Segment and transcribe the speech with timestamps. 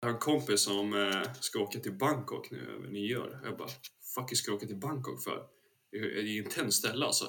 [0.00, 3.40] Jag har en kompis som eh, ska åka till Bangkok nu över nyår.
[3.44, 3.68] Jag bara,
[4.14, 5.42] fuck ska jag åka till Bangkok för?
[5.90, 7.24] Det är ett intensivt ställe alltså.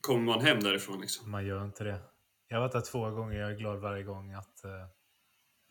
[0.00, 1.30] Kommer man hem därifrån liksom?
[1.30, 2.00] Man gör inte det.
[2.48, 4.70] Jag har varit där två gånger, jag är glad varje gång att uh,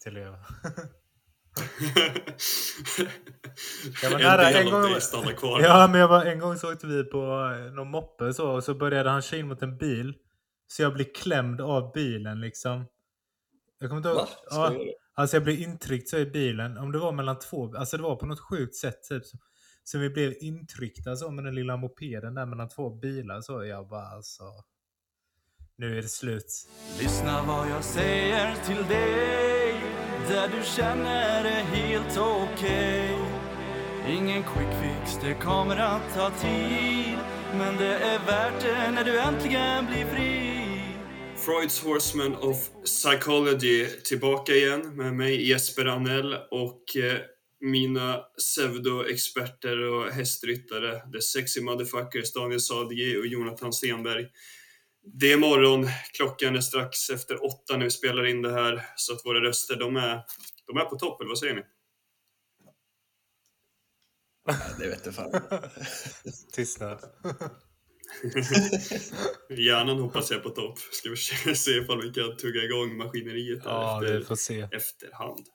[0.03, 0.37] till leva.
[4.01, 5.01] jag var nära en, en gång.
[5.01, 5.61] Stanna kvar.
[5.61, 8.63] Ja, men jag var, en gång så åkte vi på eh, någon moppe så, och
[8.63, 10.15] så började han köra in mot en bil.
[10.67, 12.85] Så jag blev klämd av bilen liksom.
[13.79, 14.27] Jag kommer inte ihåg.
[14.49, 14.73] Ja,
[15.15, 16.77] alltså jag blev intryckt så i bilen.
[16.77, 19.25] Om det var mellan två, alltså det var på något sjukt sätt typ.
[19.25, 19.37] Så,
[19.83, 23.65] så vi blev intryckta så med den lilla mopeden där mellan två bilar så.
[23.65, 24.43] Jag bara alltså.
[25.77, 26.67] Nu är det slut.
[26.99, 29.81] Lyssna vad jag säger till dig.
[30.27, 33.15] Där du känner det helt okej.
[33.15, 34.15] Okay.
[34.15, 37.17] Ingen quick fix, det kommer att ta tid.
[37.57, 40.54] Men det är värt det när du äntligen blir fri.
[41.45, 47.21] Freuds Horseman of Psychology tillbaka igen med mig Jesper Anell och eh,
[47.59, 54.27] mina pseudoexperter och hästryttare, The Sexy Motherfuckers Daniel Sadegi och Jonathan Stenberg.
[55.03, 59.13] Det är morgon, klockan är strax efter åtta när vi spelar in det här, så
[59.13, 60.21] att våra röster, de är,
[60.67, 61.63] de är på topp, eller vad säger ni?
[64.79, 65.41] det vet jag fan.
[66.53, 66.99] Tystnad.
[69.49, 70.79] Hjärnan hoppas jag på topp.
[70.79, 74.67] Ska vi se ifall vi kan tugga igång maskineriet ja, efter, vi får se.
[74.71, 75.45] efterhand.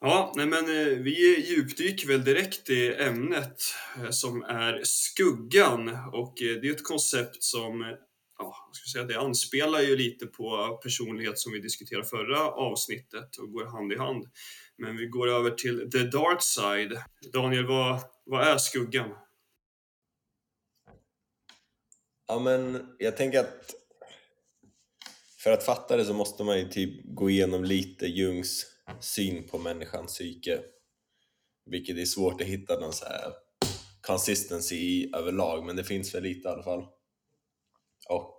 [0.00, 3.62] Ja, nej men eh, vi djupdyker väl direkt i ämnet
[3.96, 7.96] eh, som är skuggan och eh, det är ett koncept som
[8.38, 13.52] ja, ska säga, det anspelar ju lite på personlighet som vi diskuterade förra avsnittet och
[13.52, 14.24] går hand i hand.
[14.78, 17.02] Men vi går över till the dark side.
[17.32, 19.10] Daniel, vad, vad är skuggan?
[22.28, 23.74] Ja, men jag tänker att
[25.38, 28.66] för att fatta det så måste man ju typ gå igenom lite Jungs
[29.00, 30.60] syn på människans psyke.
[31.66, 33.32] Vilket är svårt att hitta någon så här
[34.00, 36.86] consistency i överlag men det finns väl lite i alla fall.
[38.08, 38.38] Och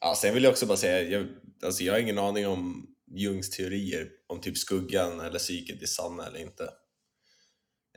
[0.00, 1.28] ja, sen vill jag också bara säga jag,
[1.62, 2.86] alltså jag har ingen aning om
[3.16, 6.70] Jungs teorier om typ skuggan eller psyket är sanna eller inte.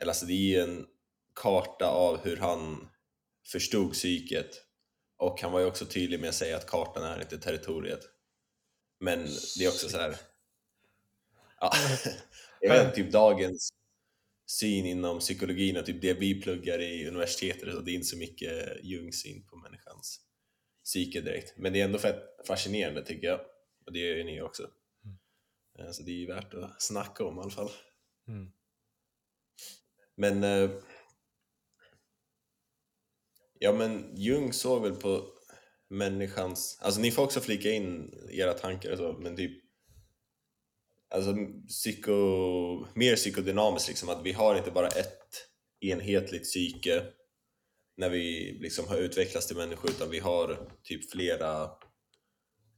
[0.02, 0.86] Eller alltså det är ju en
[1.42, 2.90] karta av hur han
[3.52, 4.62] förstod psyket.
[5.18, 8.02] Och han var ju också tydlig med att säga att kartan är inte territoriet.
[9.00, 9.28] Men
[9.58, 10.16] det är också så här.
[11.60, 11.72] Ja,
[12.62, 13.70] jag vet typ dagens
[14.46, 18.18] syn inom psykologin och typ det vi pluggar i universitetet och det är inte så
[18.18, 20.22] mycket Jungs syn på människans
[20.84, 21.58] psyke direkt.
[21.58, 23.40] Men det är ändå fett fascinerande tycker jag.
[23.86, 24.70] Och det gör ju ni också.
[25.76, 25.94] Mm.
[25.94, 27.72] så det är ju värt att snacka om i alla fall.
[28.28, 28.52] Mm.
[30.16, 30.70] men eh,
[33.64, 35.26] Ja men Jung såg väl på
[35.90, 39.64] människans, alltså ni får också flika in era tankar och så, men typ
[41.16, 41.36] alltså
[41.68, 42.14] psyko,
[42.94, 45.48] mer psykodynamiskt liksom, att vi har inte bara ett
[45.82, 47.04] enhetligt psyke
[47.98, 51.70] när vi liksom har utvecklats till människor utan vi har typ flera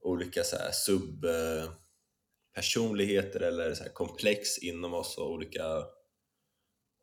[0.01, 5.63] olika så här subpersonligheter eh, eller så komplex inom oss och olika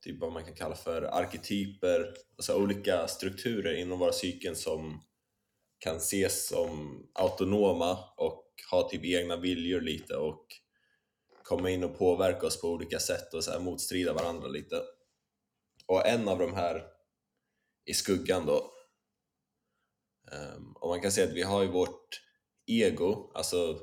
[0.03, 5.03] typ vad man kan kalla för arketyper, alltså olika strukturer inom våra psyken som
[5.79, 10.47] kan ses som autonoma och ha typ egna viljor lite och
[11.43, 14.83] komma in och påverka oss på olika sätt och så här motstrida varandra lite.
[15.87, 16.87] Och en av de här
[17.85, 18.73] i skuggan då.
[20.33, 22.21] Um, och man kan säga att vi har ju vårt
[22.67, 23.79] ego, alltså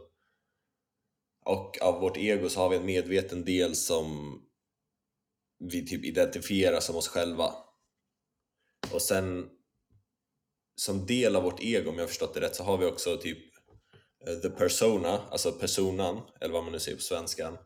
[1.45, 4.39] och av vårt ego så har vi en medveten del som
[5.59, 7.53] vi typ identifierar som oss själva.
[8.93, 9.49] Och sen
[10.75, 13.17] som del av vårt ego, om jag har förstått det rätt, så har vi också
[13.17, 13.37] typ
[14.27, 17.57] eh, the persona, alltså personan, eller vad man nu säger på svenskan,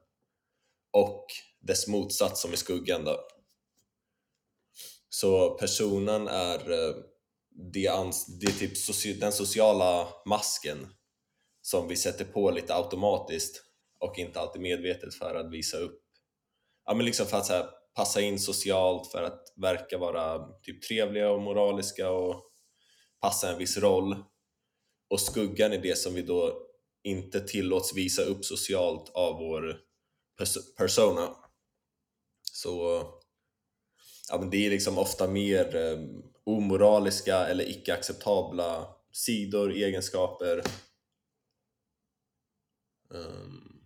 [0.92, 1.26] och
[1.62, 3.28] dess motsats som är skuggan då.
[5.10, 6.96] Så personan är eh,
[7.74, 10.88] det, det är typ soci den sociala masken
[11.62, 13.64] som vi sätter på lite automatiskt
[14.00, 16.04] och inte alltid medvetet för att visa upp
[16.86, 20.82] ja men liksom för att så här, passa in socialt för att verka vara typ
[20.82, 22.44] trevliga och moraliska och
[23.22, 24.16] passa en viss roll.
[25.10, 26.68] Och skuggan är det som vi då
[27.04, 29.80] inte tillåts visa upp socialt av vår
[30.38, 31.36] pers persona.
[32.52, 33.04] Så
[34.30, 36.00] ja, men det är liksom ofta mer eh,
[36.44, 40.64] omoraliska eller icke-acceptabla sidor, egenskaper.
[43.10, 43.82] Um,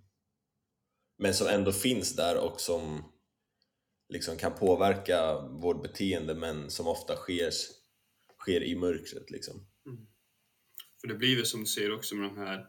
[1.18, 3.03] men som ändå finns där och som
[4.09, 7.51] liksom kan påverka vårt beteende men som ofta sker,
[8.39, 9.31] sker i mörkret.
[9.31, 9.68] Liksom.
[9.86, 10.07] Mm.
[11.01, 12.68] För det blir väl som du säger också med de här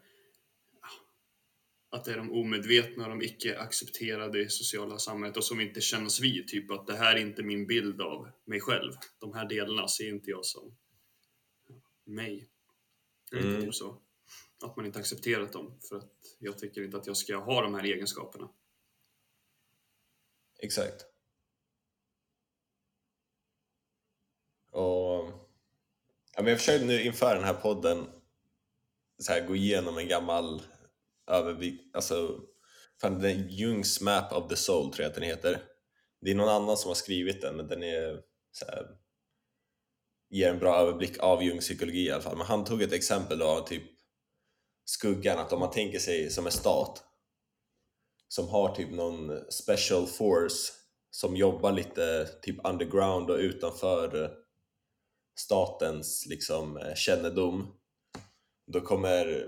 [1.91, 6.21] att det är de omedvetna, de icke accepterade i sociala samhället och som inte känns
[6.21, 6.49] vid.
[6.49, 8.93] Typ att det här är inte min bild av mig själv.
[9.19, 10.77] De här delarna ser inte jag som
[12.05, 12.49] mig.
[13.33, 13.63] Mm.
[13.63, 14.03] typ så.
[14.65, 17.75] Att man inte accepterat dem för att jag tycker inte att jag ska ha de
[17.75, 18.49] här egenskaperna.
[20.59, 21.05] Exakt.
[24.79, 25.31] Och
[26.37, 28.07] ja, men jag försökte nu inför den här podden
[29.19, 30.63] så här, gå igenom en gammal
[31.31, 32.41] övervikt, alltså
[33.01, 35.63] fan, den Jungs Map of the Soul tror jag att den heter.
[36.21, 38.21] Det är någon annan som har skrivit den, men den är
[38.53, 38.87] så här,
[40.31, 42.37] ger en bra överblick av Jungs psykologi i alla fall.
[42.37, 43.83] Men han tog ett exempel av typ
[44.85, 47.05] skuggan, att om man tänker sig som en stat
[48.29, 50.73] som har typ någon special force
[51.11, 54.39] som jobbar lite typ underground och utanför
[55.39, 57.79] statens liksom eh, kännedom
[58.73, 59.47] då kommer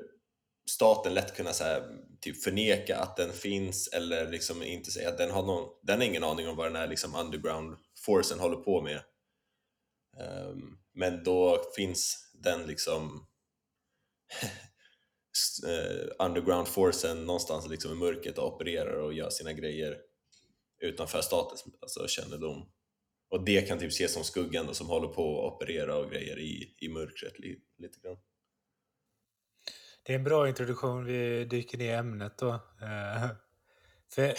[0.71, 5.19] staten lätt kunna så här, typ förneka att den finns eller liksom inte säga att
[5.19, 8.57] den har någon, den har ingen aning om vad den här liksom underground forcen håller
[8.57, 9.03] på med.
[10.19, 13.27] Um, men då finns den liksom
[15.67, 19.99] eh, underground forcen någonstans liksom i mörkret och opererar och gör sina grejer
[20.81, 22.71] utanför statens alltså, kännedom.
[23.31, 26.39] Och det kan typ ses som skuggan då, som håller på att operera och grejer
[26.39, 28.17] i, i mörkret li, lite grann.
[30.03, 31.05] Det är en bra introduktion.
[31.05, 32.55] Vi dyker ner i ämnet då.
[32.55, 33.29] Eh,
[34.15, 34.35] för eh,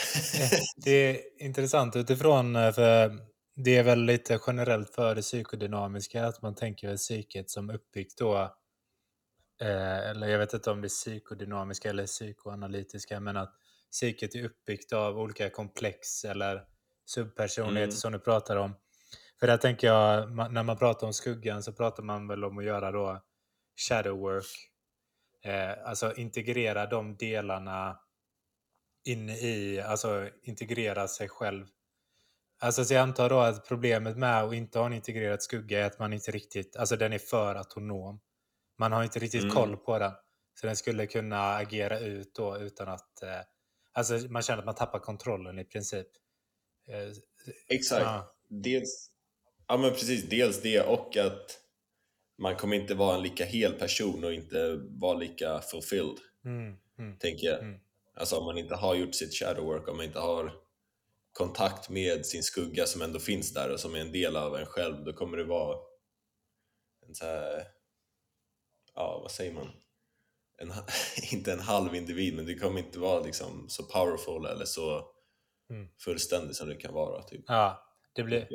[0.75, 3.17] det är intressant utifrån, eh, för
[3.55, 8.57] det är väl lite generellt för det psykodynamiska att man tänker psyket som uppbyggt då,
[9.59, 13.55] eller jag vet inte om det är psykodynamiska eller psykoanalytiska, men att
[13.91, 16.65] psyket är uppbyggt av olika komplex eller
[17.11, 17.97] subpersonligheter mm.
[17.97, 18.75] som du pratar om.
[19.39, 22.65] För där tänker jag, när man pratar om skuggan så pratar man väl om att
[22.65, 23.21] göra då
[23.89, 24.71] shadow work
[25.43, 27.99] Eh, alltså integrera de delarna
[29.03, 31.67] in i, alltså integrera sig själv.
[32.59, 35.85] Alltså så jag antar då att problemet med att inte ha en integrerad skugga är
[35.85, 38.19] att man inte riktigt, alltså den är för autonom.
[38.77, 39.55] Man har inte riktigt mm.
[39.55, 40.11] koll på den.
[40.53, 43.41] Så den skulle kunna agera ut då utan att, eh,
[43.93, 46.07] alltså man känner att man tappar kontrollen i princip.
[46.88, 47.13] Eh,
[47.68, 48.01] Exakt.
[48.01, 48.36] Ja.
[48.48, 49.10] Dels,
[49.68, 51.62] ja men precis, dels det och att
[52.38, 57.18] man kommer inte vara en lika hel person och inte vara lika fulfilled, mm, mm,
[57.18, 57.60] tänker jag.
[57.60, 57.80] Mm.
[58.13, 60.54] Alltså om man inte har gjort sitt shadow work, om man inte har
[61.33, 64.66] kontakt med sin skugga som ändå finns där och som är en del av en
[64.66, 65.78] själv, då kommer det vara
[67.07, 67.63] en så här,
[68.95, 69.69] ja vad säger man?
[70.57, 70.74] En,
[71.31, 75.12] inte en halv individ, men det kommer inte vara liksom så powerful eller så
[75.71, 75.88] mm.
[76.00, 77.23] fullständig som det kan vara.
[77.23, 77.44] Typ.
[77.47, 77.83] Ja,
[78.13, 78.47] det blir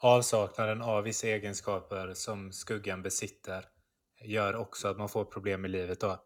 [0.00, 3.64] avsaknaden av vissa egenskaper som skuggan besitter
[4.24, 6.00] gör också att man får problem i livet.
[6.00, 6.24] Då.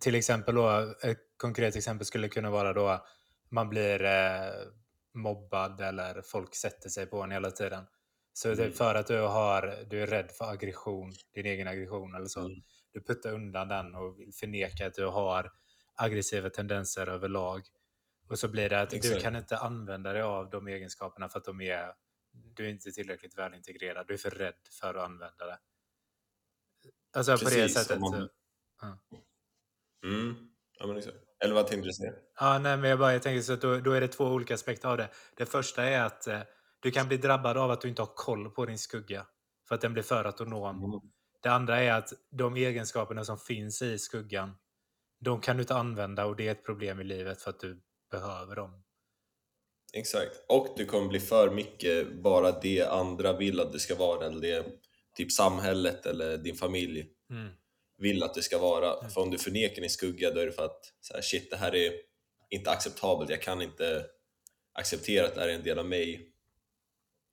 [0.00, 3.06] Till exempel då, ett konkret exempel skulle kunna vara då
[3.50, 4.52] man blir eh,
[5.14, 7.84] mobbad eller folk sätter sig på en hela tiden.
[8.32, 8.72] Så mm.
[8.72, 12.52] för att du, har, du är rädd för aggression, din egen aggression eller så, mm.
[12.92, 15.50] du puttar undan den och vill förneka att du har
[15.94, 17.62] aggressiva tendenser överlag.
[18.28, 19.14] Och så blir det att Exakt.
[19.14, 21.92] du kan inte använda dig av de egenskaperna för att de är,
[22.32, 24.06] du är inte tillräckligt välintegrerad.
[24.06, 25.58] Du är för rädd för att använda det.
[27.16, 28.00] Alltså Precis, på det sättet.
[28.00, 28.28] Man...
[28.80, 28.98] Ja.
[30.04, 30.50] Mm.
[30.78, 31.02] Ja, men
[31.44, 32.12] Eller vad tänkte du säga?
[32.40, 34.54] Ja, nej, men jag, bara, jag tänker så att då, då är det två olika
[34.54, 35.08] aspekter av det.
[35.36, 36.40] Det första är att eh,
[36.80, 39.26] du kan bli drabbad av att du inte har koll på din skugga.
[39.68, 40.84] För att den blir för autonom.
[40.84, 41.00] Mm.
[41.42, 44.56] Det andra är att de egenskaperna som finns i skuggan,
[45.20, 47.82] de kan du inte använda och det är ett problem i livet för att du
[48.20, 48.82] behöver dem.
[49.92, 54.26] Exakt, och det kommer bli för mycket bara det andra vill att det ska vara
[54.26, 54.66] eller det
[55.16, 57.48] typ samhället eller din familj mm.
[57.98, 58.98] vill att det ska vara.
[58.98, 59.10] Mm.
[59.10, 61.56] För om du förnekar din skugga då är det för att så här, shit det
[61.56, 61.92] här är
[62.50, 64.06] inte acceptabelt, jag kan inte
[64.72, 66.30] acceptera att det här är en del av mig.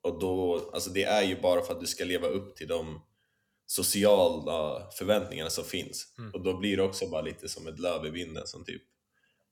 [0.04, 3.02] Och då, alltså det är ju bara för att du ska leva upp till de
[3.66, 6.14] sociala förväntningarna som finns.
[6.18, 6.34] Mm.
[6.34, 8.84] Och då blir det också bara lite som ett löv i vinden som typ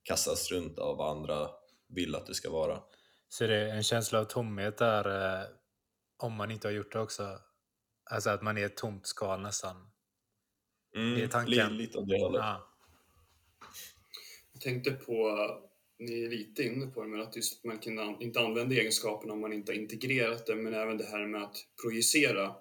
[0.04, 1.50] kastas runt av vad andra
[1.88, 2.80] vill att det ska vara.
[3.28, 5.48] Så det är en känsla av tomhet där eh,
[6.18, 7.40] om man inte har gjort det också?
[8.12, 9.76] Alltså att man är ett tomt skal nästan?
[10.96, 11.78] Mm, det är tanken.
[11.78, 12.42] Lite åt det hållet.
[12.42, 12.70] Ja.
[14.54, 15.38] Jag tänkte på,
[16.00, 19.42] ni är lite inne på det, men att just man kan inte använda egenskaperna om
[19.42, 22.56] man inte har integrerat det, men även det här med att projicera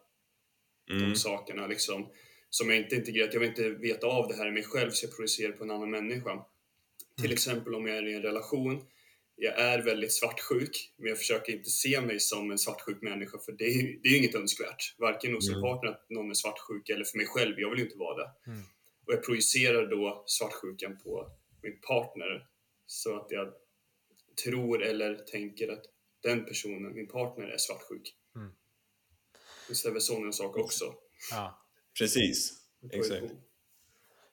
[0.90, 1.10] mm.
[1.10, 2.08] de sakerna liksom,
[2.50, 3.32] som jag inte integrerat.
[3.32, 5.70] Jag vill inte veta av det här i mig själv, så jag projicerar på en
[5.70, 6.44] annan människa.
[7.18, 7.34] Till mm.
[7.34, 8.86] exempel om jag är i en relation,
[9.36, 13.52] jag är väldigt svartsjuk, men jag försöker inte se mig som en svartsjuk människa, för
[13.52, 14.94] det är, det är inget önskvärt.
[14.98, 15.56] Varken hos mm.
[15.56, 18.50] en partner att någon är svartsjuk, eller för mig själv, jag vill inte vara det.
[18.50, 18.62] Mm.
[19.06, 21.30] Och jag projicerar då svartsjukan på
[21.62, 22.46] min partner
[22.86, 23.52] så att jag
[24.44, 25.84] tror eller tänker att
[26.22, 28.14] den personen, min partner, är svartsjuk.
[28.36, 28.50] Mm.
[29.68, 30.94] Visst är väl sån sak också?
[31.30, 31.64] Ja.
[31.98, 32.52] Precis,
[32.92, 33.32] exakt.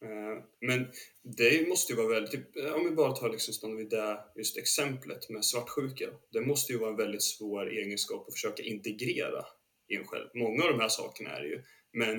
[0.06, 0.88] Eh, men
[1.24, 4.58] det måste ju vara väldigt, typ, om vi bara tar liksom stannar vid det just
[4.58, 6.10] exemplet med svartsjuka.
[6.32, 9.46] Det måste ju vara en väldigt svår egenskap att försöka integrera
[9.88, 10.28] i en själv.
[10.34, 12.16] Många av de här sakerna är det ju, men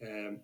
[0.00, 0.38] eh,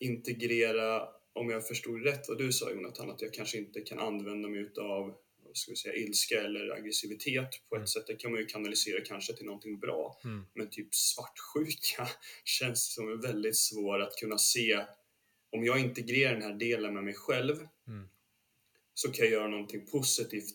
[0.00, 4.48] integrera, om jag förstod rätt vad du sa Jonathan, att jag kanske inte kan använda
[4.48, 5.14] mig utav
[5.52, 7.86] ska vi säga, ilska eller aggressivitet på ett mm.
[7.86, 8.06] sätt.
[8.06, 10.20] Det kan man ju kanalisera kanske till någonting bra.
[10.24, 10.46] Mm.
[10.54, 12.08] Men typ svartsjuka
[12.44, 14.84] känns som väldigt svår att kunna se.
[15.52, 17.56] Om jag integrerar den här delen med mig själv
[17.88, 18.08] mm.
[18.94, 20.54] så kan jag göra någonting positivt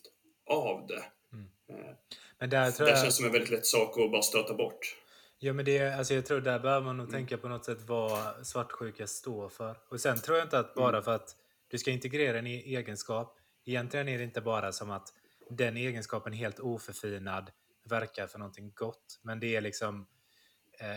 [0.50, 1.02] av det.
[1.32, 1.46] Mm.
[1.68, 1.94] Eh,
[2.38, 3.02] men där tror det jag...
[3.02, 4.96] känns som en väldigt lätt sak att bara stöta bort.
[5.38, 7.18] Ja, men det, alltså jag tror där behöver man nog mm.
[7.18, 9.76] tänka på något sätt vad svartsjuka står för.
[9.88, 11.02] Och sen tror jag inte att bara mm.
[11.02, 11.36] för att
[11.68, 15.12] du ska integrera en e- egenskap Egentligen är det inte bara som att
[15.50, 17.50] den egenskapen helt oförfinad
[17.84, 19.20] verkar för någonting gott.
[19.22, 20.06] Men det är liksom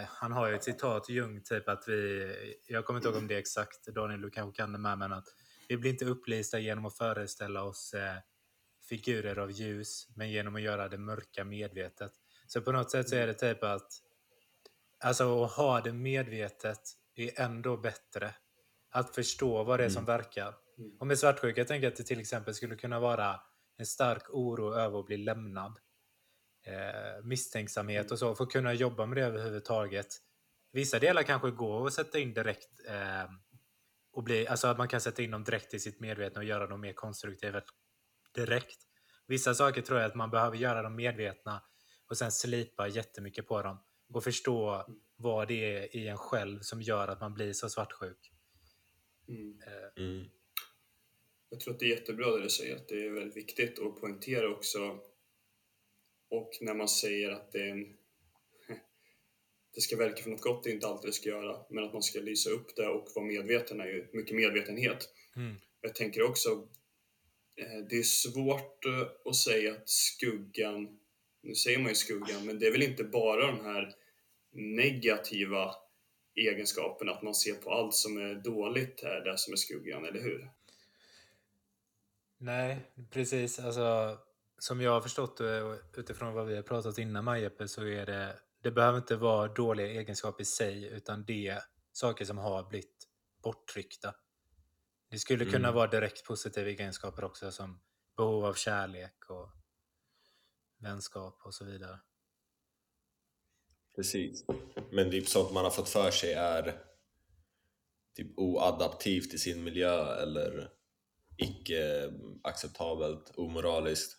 [0.07, 2.33] han har ju ett citat, Jung, typ att vi,
[2.67, 5.13] jag kommer inte ihåg om det är exakt, Daniel du kanske kan det med, men
[5.13, 5.27] att
[5.67, 8.17] vi blir inte upplysta genom att föreställa oss eh,
[8.89, 12.11] figurer av ljus, men genom att göra det mörka medvetet.
[12.47, 13.87] Så på något sätt så är det typ att,
[15.03, 16.81] alltså att ha det medvetet
[17.15, 18.35] är ändå bättre.
[18.89, 20.17] Att förstå vad det är som mm.
[20.17, 20.55] verkar.
[20.77, 20.97] Mm.
[20.99, 23.39] Och med svartsjuka jag tänker att det till exempel skulle kunna vara
[23.77, 25.79] en stark oro över att bli lämnad.
[26.67, 30.07] Eh, misstänksamhet och så, för att kunna jobba med det överhuvudtaget.
[30.71, 33.31] Vissa delar kanske går att sätta in direkt eh,
[34.11, 36.67] och bli, alltså att man kan sätta in dem direkt i sitt medvetna och göra
[36.67, 37.61] dem mer konstruktiva
[38.35, 38.77] direkt.
[39.27, 41.61] Vissa saker tror jag att man behöver göra dem medvetna
[42.09, 43.77] och sen slipa jättemycket på dem
[44.13, 48.31] och förstå vad det är i en själv som gör att man blir så svartsjuk.
[49.27, 49.61] Mm.
[49.67, 50.25] Eh, mm.
[51.49, 54.01] Jag tror att det är jättebra det du säger, att det är väldigt viktigt att
[54.01, 54.99] poängtera också.
[56.29, 57.97] Och när man säger att det en
[59.75, 61.93] det ska verka för något gott, det är inte alltid det ska göra, men att
[61.93, 65.09] man ska lysa upp det och vara medveten är ju mycket medvetenhet.
[65.35, 65.55] Mm.
[65.81, 66.67] Jag tänker också,
[67.55, 70.99] eh, det är svårt eh, att säga att skuggan,
[71.41, 73.95] nu säger man ju skuggan, men det är väl inte bara de här
[74.51, 75.75] negativa
[76.35, 80.21] egenskaperna, att man ser på allt som är dåligt är det som är skuggan, eller
[80.21, 80.49] hur?
[82.37, 82.77] Nej,
[83.11, 83.59] precis.
[83.59, 84.17] Alltså,
[84.59, 88.39] som jag har förstått det utifrån vad vi har pratat innan Majeppe så är det,
[88.63, 91.61] det behöver inte vara dåliga egenskaper i sig utan det är
[91.91, 93.07] saker som har blivit
[93.43, 94.15] borttryckta.
[95.09, 95.53] Det skulle mm.
[95.53, 97.79] kunna vara direkt positiva egenskaper också som
[98.17, 99.49] behov av kärlek och
[100.79, 101.99] vänskap och så vidare.
[103.95, 104.45] Precis.
[104.91, 106.81] Men typ sånt man har fått för sig är
[108.15, 110.69] typ oadaptivt i sin miljö eller
[111.37, 114.16] icke acceptabelt, omoraliskt.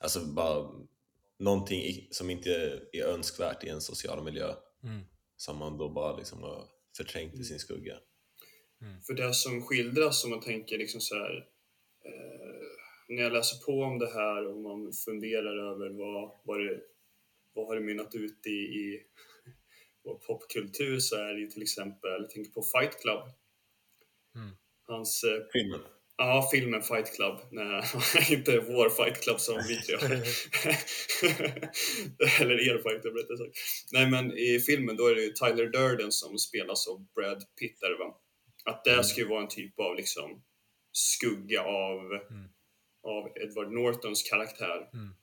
[0.00, 0.70] Alltså bara
[1.38, 4.54] någonting som inte är önskvärt i en social miljö.
[4.82, 5.00] Mm.
[5.36, 7.98] Som man då bara liksom har förträngt i sin skugga.
[8.82, 9.02] Mm.
[9.02, 11.48] För det som skildras, om man tänker liksom så här,
[12.04, 12.66] eh,
[13.08, 16.80] när jag läser på om det här och man funderar över vad, vad, det,
[17.52, 19.02] vad har det mynnat ut i, i
[20.04, 23.22] vår popkultur så är det ju till exempel, jag tänker på Fight Club.
[24.34, 24.56] Mm.
[24.82, 25.24] Hans...
[25.24, 25.80] Eh, Filmen?
[26.22, 27.40] Ja, filmen Fight Club.
[27.50, 27.82] Nej,
[28.30, 29.94] inte vår Fight Club som vi tre
[32.40, 33.58] Eller er Fight Club rättare sagt.
[33.92, 37.80] Nej, men i filmen då är det ju Tyler Durden som spelas av Brad Pitt
[37.80, 38.16] där, va?
[38.64, 39.04] Att det mm.
[39.04, 40.42] ska ju vara en typ av liksom
[40.92, 42.48] skugga av, mm.
[43.02, 44.88] av Edward Nortons karaktär.
[44.92, 45.14] Mm.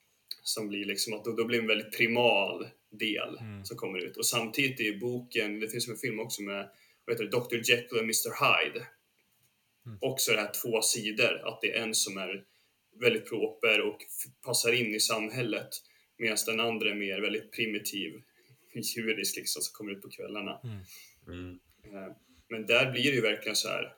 [0.43, 3.65] Som blir liksom att då, då blir en väldigt primal del mm.
[3.65, 4.17] som kommer ut.
[4.17, 6.69] Och samtidigt i boken, det finns en film också med
[7.05, 8.87] vad heter det, Dr Jekyll och Mr Hyde
[9.87, 9.97] Mm.
[10.01, 12.43] Också det här två sidor, att det är en som är
[13.01, 13.97] väldigt proper och
[14.45, 15.69] passar in i samhället
[16.17, 18.21] medan den andra är mer väldigt primitiv,
[18.73, 20.59] djurisk liksom, som kommer ut på kvällarna.
[20.63, 20.79] Mm.
[21.27, 21.59] Mm.
[21.83, 22.15] Eh,
[22.49, 23.93] men där blir det ju verkligen så här,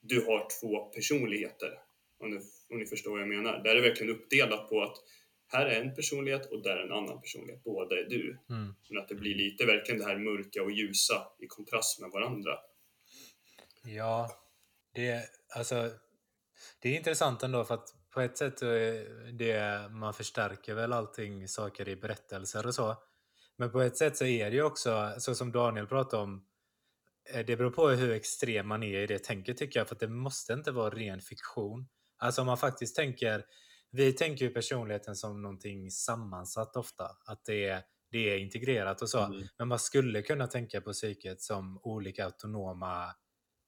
[0.00, 1.78] du har två personligheter,
[2.18, 3.62] om ni, om ni förstår vad jag menar.
[3.62, 4.96] Där är det verkligen uppdelat på att
[5.46, 7.64] här är en personlighet och där är en annan personlighet.
[7.64, 8.38] Båda är du.
[8.50, 8.74] Mm.
[8.88, 12.58] Men att det blir lite verkligen det här mörka och ljusa i kontrast med varandra.
[13.84, 14.30] Ja,
[14.94, 15.24] det,
[15.56, 15.90] alltså,
[16.80, 18.60] det är intressant ändå för att på ett sätt
[19.32, 22.96] det, man förstärker väl allting, saker i berättelser och så.
[23.60, 26.44] Men på ett sätt så är det ju också, så som Daniel pratade om,
[27.32, 30.00] eh, det beror på hur extrem man är i det tänket tycker jag, för att
[30.00, 31.88] det måste inte vara ren fiktion.
[32.18, 33.44] Alltså om man faktiskt tänker,
[33.90, 39.10] vi tänker ju personligheten som någonting sammansatt ofta, att det är, det är integrerat och
[39.10, 39.24] så.
[39.24, 39.48] Mm.
[39.58, 43.14] Men man skulle kunna tänka på psyket som olika autonoma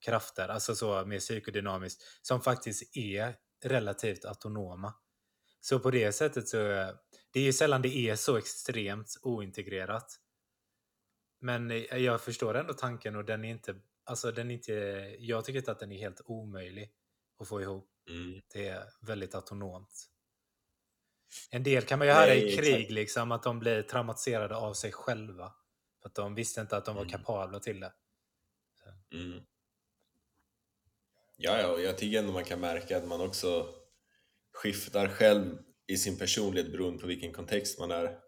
[0.05, 4.93] krafter, alltså så mer psykodynamiskt, som faktiskt är relativt autonoma.
[5.61, 6.57] Så på det sättet så,
[7.31, 10.19] det är ju sällan det är så extremt ointegrerat.
[11.39, 14.73] Men jag förstår ändå tanken och den är inte, alltså den är inte,
[15.19, 16.91] jag tycker inte att den är helt omöjlig
[17.39, 17.89] att få ihop.
[18.09, 18.41] Mm.
[18.53, 20.09] Det är väldigt autonomt.
[21.51, 22.91] En del kan man ju höra Nej, i krig, exakt.
[22.91, 25.53] liksom, att de blir traumatiserade av sig själva.
[26.01, 27.11] För att de visste inte att de var mm.
[27.11, 27.93] kapabla till det.
[29.13, 29.43] Mm.
[31.45, 33.69] Ja, ja, och jag tycker ändå man kan märka att man också
[34.53, 35.57] skiftar själv
[35.87, 38.19] i sin personlighet beroende på vilken kontext man är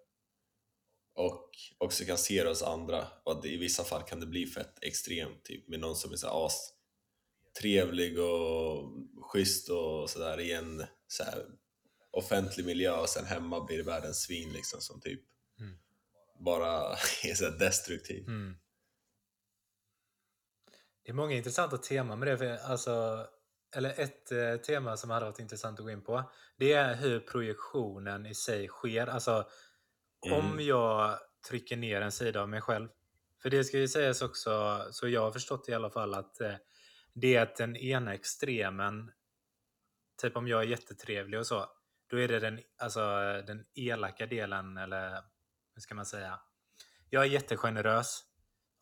[1.16, 4.46] och också kan se det hos andra och att i vissa fall kan det bli
[4.46, 6.74] fett extremt typ med någon som är så as
[7.62, 8.92] trevlig och
[9.32, 11.46] schysst och sådär i en så här,
[12.12, 15.22] offentlig miljö och sen hemma blir det världens svin liksom som typ
[15.60, 15.78] mm.
[16.46, 16.92] bara
[17.24, 18.28] är så destruktiv.
[18.28, 18.56] Mm.
[21.06, 22.38] Det är många intressanta teman med det.
[22.38, 23.28] För, alltså,
[23.76, 26.32] eller ett eh, tema som hade varit intressant att gå in på.
[26.58, 29.08] Det är hur projektionen i sig sker.
[29.08, 29.48] Alltså
[30.26, 30.40] mm.
[30.40, 31.20] om jag
[31.50, 32.88] trycker ner en sida av mig själv.
[33.42, 36.56] För det ska ju sägas också, så jag har förstått i alla fall att eh,
[37.14, 39.12] det är att den ena extremen,
[40.22, 41.66] typ om jag är jättetrevlig och så,
[42.08, 43.02] då är det den, alltså,
[43.48, 45.12] den elaka delen, eller
[45.76, 46.40] hur ska man säga?
[47.10, 48.24] Jag är jättegenerös.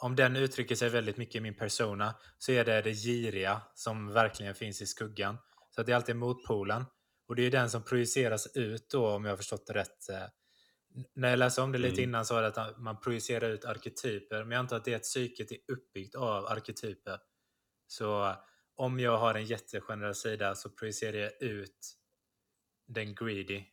[0.03, 4.13] Om den uttrycker sig väldigt mycket i min persona så är det det giriga som
[4.13, 5.37] verkligen finns i skuggan.
[5.69, 6.85] Så att det är alltid motpolen.
[7.27, 10.09] Och det är den som projiceras ut då, om jag har förstått det rätt.
[10.09, 10.23] Eh,
[11.15, 12.09] när jag läste om det lite mm.
[12.09, 14.43] innan så var det att man projicerar ut arketyper.
[14.43, 17.19] Men jag antar att det är att psyket är uppbyggt av arketyper.
[17.87, 18.35] Så
[18.75, 21.95] om jag har en jättegenerös sida så projicerar jag ut
[22.87, 23.63] den greedy,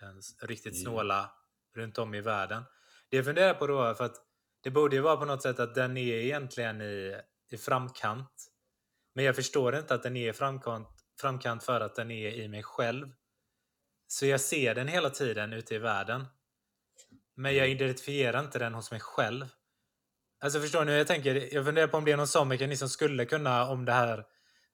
[0.00, 1.30] den riktigt snåla mm.
[1.74, 2.62] runt om i världen.
[3.08, 4.31] Det jag funderar på då, för att
[4.62, 8.48] det borde ju vara på något sätt att den är egentligen i, i framkant.
[9.14, 10.88] Men jag förstår inte att den är i framkant,
[11.20, 13.12] framkant för att den är i mig själv.
[14.06, 16.26] Så jag ser den hela tiden ute i världen.
[17.34, 17.76] Men jag mm.
[17.76, 19.46] identifierar inte den hos mig själv.
[20.40, 21.54] Alltså förstår ni hur jag tänker?
[21.54, 24.24] Jag funderar på om det är någon sån mekanism som skulle kunna, om det här,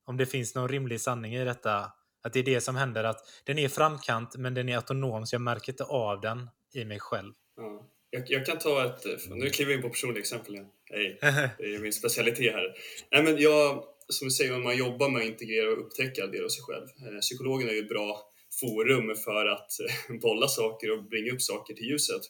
[0.04, 3.04] om det finns någon rimlig sanning i detta, att det är det som händer.
[3.04, 6.84] Att den är framkant, men den är autonom, så jag märker inte av den i
[6.84, 7.34] mig själv.
[7.56, 7.86] Ja.
[8.10, 10.68] Jag, jag kan ta ett, nu kliver vi in på personliga exempel igen.
[10.84, 11.16] Hey,
[11.58, 12.74] det är min specialitet här.
[13.12, 16.48] Nej, men jag, som du säger, man jobbar med att integrera och upptäcka delar av
[16.48, 16.86] sig själv.
[17.06, 21.42] Eh, psykologen är ju ett bra forum för att eh, bolla saker och bringa upp
[21.42, 22.22] saker till ljuset.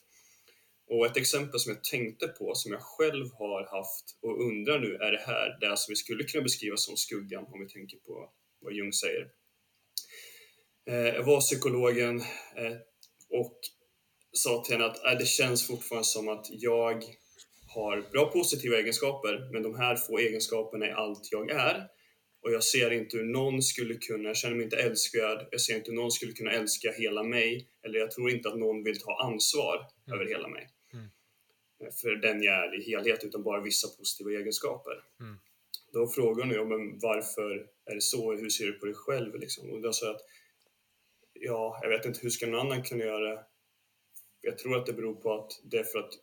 [0.89, 4.95] Och ett exempel som jag tänkte på, som jag själv har haft och undrar nu,
[4.95, 8.29] är det här, det som vi skulle kunna beskriva som skuggan, om vi tänker på
[8.61, 9.27] vad Jung säger.
[10.89, 12.21] Eh, jag var psykologen
[13.29, 13.59] och
[14.31, 17.03] sa till henne att äh, det känns fortfarande som att jag
[17.67, 21.87] har bra positiva egenskaper, men de här få egenskaperna är allt jag är.
[22.41, 25.75] Och jag ser inte hur någon skulle kunna, jag känner mig inte älskvärd, jag ser
[25.75, 28.99] inte hur någon skulle kunna älska hela mig, eller jag tror inte att någon vill
[28.99, 29.75] ta ansvar
[30.07, 30.19] mm.
[30.19, 30.69] över hela mig.
[30.93, 31.09] Mm.
[32.01, 35.03] För den jag är i helhet, utan bara vissa positiva egenskaper.
[35.19, 35.39] Mm.
[35.93, 38.31] Då frågar hon ju, men varför är det så?
[38.31, 39.39] Hur ser du på dig själv?
[39.39, 39.69] Liksom?
[39.69, 40.21] Och då sa jag att,
[41.33, 43.43] ja, jag vet inte, hur ska någon annan kunna göra det?
[44.41, 46.13] Jag tror att det beror på att det är för att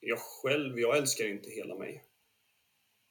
[0.00, 2.04] jag själv, jag älskar inte hela mig.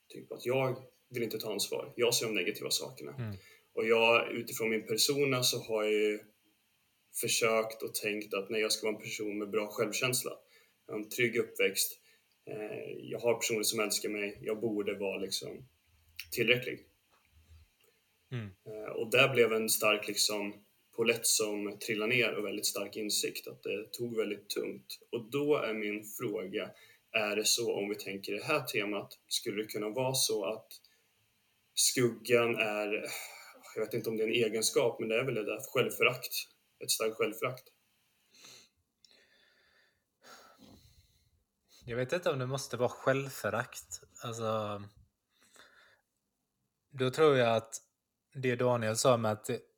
[0.08, 1.94] Typ att jag vill inte ta ansvar.
[1.96, 3.16] Jag ser de negativa sakerna.
[3.16, 3.36] Mm.
[3.74, 6.20] Och jag, utifrån min persona så har jag ju
[7.22, 10.32] försökt och tänkt att nej, jag ska vara en person med bra självkänsla.
[10.86, 12.00] Jag har en trygg uppväxt.
[12.46, 14.40] Eh, jag har personer som älskar mig.
[14.42, 15.68] Jag borde vara liksom
[16.32, 16.86] tillräcklig.
[18.32, 18.46] Mm.
[18.46, 20.54] Eh, och där blev en stark liksom
[21.00, 25.00] polett som trillade ner och väldigt stark insikt att det tog väldigt tungt.
[25.12, 26.72] Och då är min fråga,
[27.12, 30.68] är det så om vi tänker det här temat, skulle det kunna vara så att
[31.74, 33.06] skuggan är,
[33.76, 36.34] jag vet inte om det är en egenskap, men det är väl det där självförakt,
[36.84, 37.64] ett starkt självförakt?
[41.86, 44.02] Jag vet inte om det måste vara självförakt.
[44.24, 44.84] Alltså,
[46.92, 47.74] då tror jag att
[48.34, 49.69] det Daniel sa med att det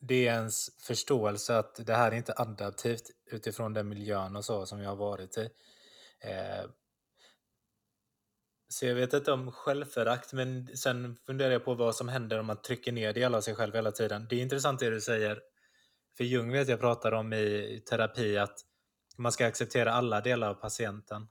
[0.00, 4.66] det är ens förståelse att det här är inte adaptivt utifrån den miljön och så
[4.66, 5.50] som jag har varit i.
[6.20, 6.70] Eh,
[8.68, 12.46] så jag vet inte om självförakt, men sen funderar jag på vad som händer om
[12.46, 14.26] man trycker ner delar av sig själv hela tiden.
[14.30, 15.40] Det är intressant det du säger.
[16.16, 18.60] För Jung vet jag pratar om i terapi att
[19.16, 21.28] man ska acceptera alla delar av patienten.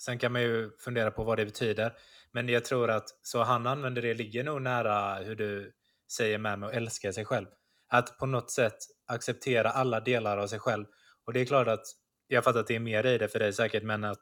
[0.00, 1.92] Sen kan man ju fundera på vad det betyder.
[2.32, 5.72] Men jag tror att så han använder det ligger nog nära hur du
[6.12, 7.46] säger med mig att älska sig själv.
[7.88, 10.86] Att på något sätt acceptera alla delar av sig själv.
[11.24, 11.86] Och det är klart att
[12.26, 14.20] jag fattar att det är mer i det för dig säkert, men att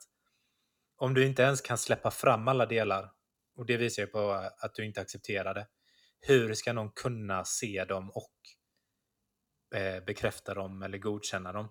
[0.96, 3.12] om du inte ens kan släppa fram alla delar
[3.57, 5.66] och det visar ju på att du inte accepterar det.
[6.20, 8.33] Hur ska någon kunna se dem och
[9.79, 11.68] eh, bekräfta dem eller godkänna dem?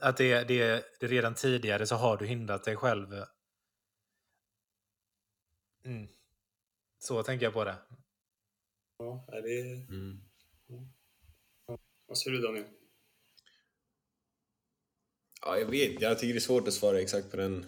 [0.00, 3.24] Att det, det, det redan tidigare så har du hindrat dig själv.
[5.84, 6.08] Mm.
[6.98, 7.76] Så tänker jag på det.
[8.98, 9.88] Ja, det är...
[9.88, 10.33] Mm.
[12.14, 12.64] Vad säger du Daniel?
[15.40, 16.00] Ja, jag vet.
[16.00, 17.66] Jag tycker det är svårt att svara exakt på den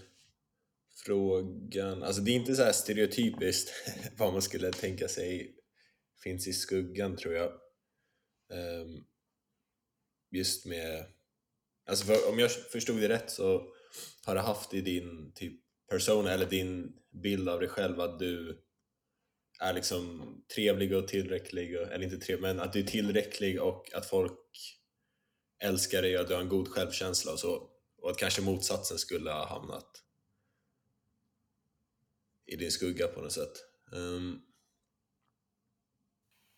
[1.04, 2.02] frågan.
[2.02, 3.70] Alltså det är inte så här stereotypiskt
[4.18, 5.56] vad man skulle tänka sig
[6.22, 7.52] finns i skuggan tror jag.
[8.52, 9.06] Um,
[10.30, 11.06] just med...
[11.86, 13.74] Alltså för, om jag förstod det rätt så
[14.24, 18.62] har du haft i din typ persona eller din bild av dig själv att du
[19.60, 20.22] är liksom
[20.54, 24.38] trevlig och tillräcklig, och, eller inte trevlig, men att du är tillräcklig och att folk
[25.62, 27.70] älskar dig och att du har en god självkänsla och så.
[27.98, 30.02] Och att kanske motsatsen skulle ha hamnat
[32.46, 33.52] i din skugga på något sätt.
[33.92, 34.42] Um...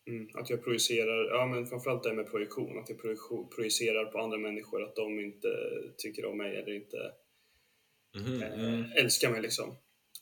[0.07, 2.99] Mm, att jag projicerar, ja men framförallt det med projektion, att jag
[3.55, 5.47] projicerar på andra människor att de inte
[5.97, 6.97] tycker om mig eller inte
[8.17, 8.91] mm, eh, mm.
[8.97, 9.69] älskar mig liksom.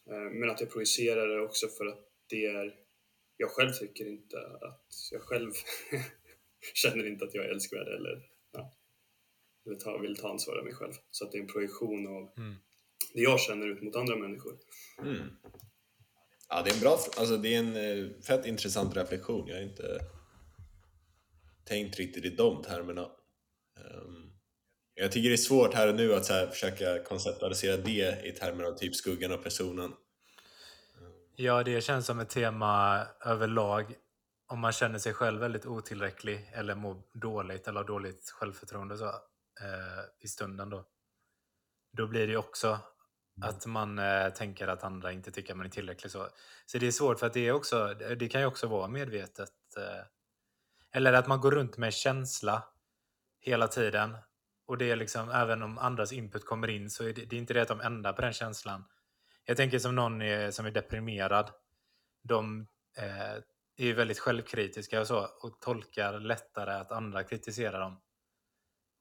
[0.10, 2.76] Eh, men att jag projicerar det också för att det är,
[3.38, 5.52] jag själv tycker inte att, jag själv
[6.74, 8.78] känner inte att jag är älskvärd eller ja,
[9.66, 10.94] vill, ta, vill ta ansvar av mig själv.
[11.12, 12.56] Så att det är en projektion av mm.
[13.14, 14.58] det jag känner ut mot andra människor.
[15.02, 15.30] Mm.
[16.50, 19.48] Ja, det är en bra, alltså det är en eh, fett intressant reflektion.
[19.48, 20.00] Jag har inte
[21.66, 23.12] tänkt riktigt i de termerna.
[23.78, 24.34] Um,
[24.94, 28.32] jag tycker det är svårt här och nu att så här försöka konceptualisera det i
[28.32, 29.94] termer av typ skuggan och personen.
[31.40, 33.96] Ja, det känns som ett tema överlag.
[34.48, 39.06] Om man känner sig själv väldigt otillräcklig eller mår dåligt eller har dåligt självförtroende så,
[39.06, 40.86] eh, i stunden då.
[41.94, 43.50] Då blir det också mm.
[43.50, 46.12] att man eh, tänker att andra inte tycker att man är tillräcklig.
[46.12, 46.28] Så,
[46.66, 49.54] så det är svårt för att det, är också, det kan ju också vara medvetet.
[49.78, 50.06] Eh,
[50.92, 52.64] eller att man går runt med känsla
[53.40, 54.18] hela tiden.
[54.68, 57.40] Och det är liksom, även om andras input kommer in så är det, det är
[57.40, 58.84] inte det att de ändrar på den känslan.
[59.50, 61.52] Jag tänker som någon är, som är deprimerad.
[62.24, 63.32] De eh,
[63.78, 68.02] är ju väldigt självkritiska och så och tolkar lättare att andra kritiserar dem.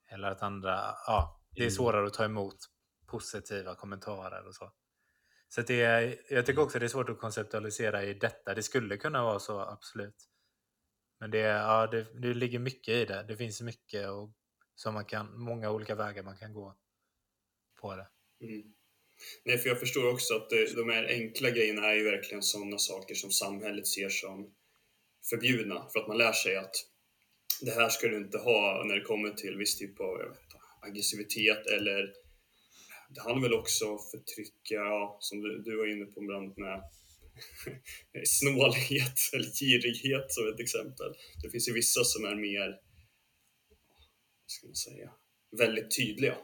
[0.08, 1.70] Eller att andra, ja, det är mm.
[1.70, 2.56] svårare att ta emot
[3.06, 4.72] positiva kommentarer och så.
[5.48, 8.54] Så det är, jag tycker också det är svårt att konceptualisera i detta.
[8.54, 10.28] Det skulle kunna vara så, absolut.
[11.20, 13.22] Men det, ja, det, det ligger mycket i det.
[13.22, 14.32] Det finns mycket och
[14.74, 16.76] som man kan, många olika vägar man kan gå
[17.80, 18.08] på det.
[18.40, 18.75] Mm.
[19.44, 23.14] Nej, för jag förstår också att de här enkla grejerna är ju verkligen sådana saker
[23.14, 24.54] som samhället ser som
[25.30, 26.74] förbjudna för att man lär sig att
[27.60, 30.38] det här ska du inte ha när det kommer till viss typ av vet,
[30.82, 32.12] aggressivitet eller
[33.08, 36.82] det handlar väl också förtrycka, ja, som du, du var inne på ibland med
[38.26, 41.14] snålhet eller girighet som ett exempel.
[41.42, 42.68] Det finns ju vissa som är mer,
[44.42, 45.10] vad ska man säga,
[45.58, 46.36] väldigt tydliga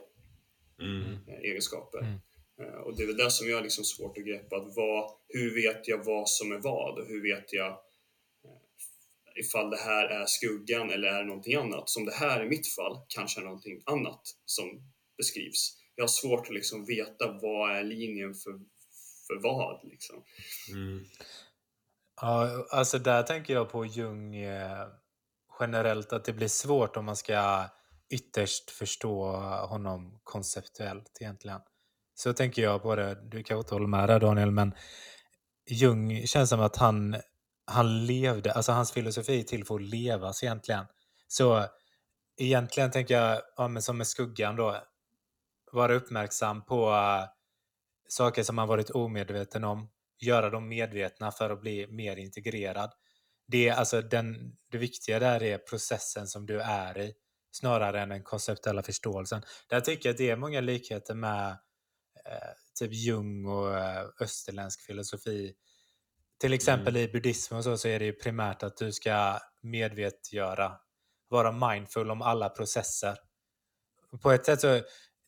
[0.80, 1.28] mm.
[1.28, 1.98] egenskaper.
[1.98, 2.20] Mm.
[2.62, 4.56] Eh, och det är väl det som jag har liksom svårt att greppa.
[4.56, 6.98] Att vad, hur vet jag vad som är vad?
[6.98, 11.88] Och hur vet jag eh, ifall det här är skuggan eller är det någonting annat?
[11.88, 15.78] Som det här i mitt fall kanske är någonting annat som beskrivs.
[15.94, 18.52] Jag har svårt att liksom veta vad är linjen för,
[19.26, 19.80] för vad.
[19.84, 20.24] Liksom.
[20.72, 21.04] Mm.
[22.20, 24.88] Ja, alltså där tänker jag på Jung eh,
[25.60, 27.64] generellt att det blir svårt om man ska
[28.10, 29.32] ytterst förstå
[29.68, 31.60] honom konceptuellt egentligen.
[32.22, 33.18] Så tänker jag på det.
[33.30, 34.74] Du kan inte hålla med där Daniel, men
[35.70, 37.16] Jung känns som att han,
[37.66, 40.84] han levde, alltså hans filosofi är till för att levas egentligen.
[41.28, 41.66] Så
[42.40, 44.76] egentligen tänker jag, ja, men som med skuggan då,
[45.72, 47.24] vara uppmärksam på uh,
[48.08, 52.92] saker som man varit omedveten om, göra dem medvetna för att bli mer integrerad.
[53.46, 57.12] Det, alltså den, det viktiga där är processen som du är i,
[57.52, 59.42] snarare än den konceptuella förståelsen.
[59.68, 61.56] Där tycker jag att det är många likheter med
[62.78, 65.54] typ Jung och eh, österländsk filosofi.
[66.40, 67.08] Till exempel mm.
[67.08, 70.72] i buddhism och så, så är det ju primärt att du ska medvetgöra,
[71.28, 73.18] vara mindful om alla processer.
[74.22, 74.80] På ett sätt så,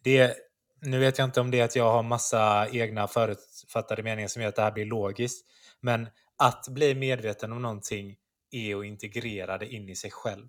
[0.04, 0.36] det,
[0.80, 4.42] nu vet jag inte om det är att jag har massa egna förutfattade meningar som
[4.42, 5.46] gör att det här blir logiskt,
[5.80, 8.16] men att bli medveten om någonting
[8.50, 10.48] är att integrera det in i sig själv.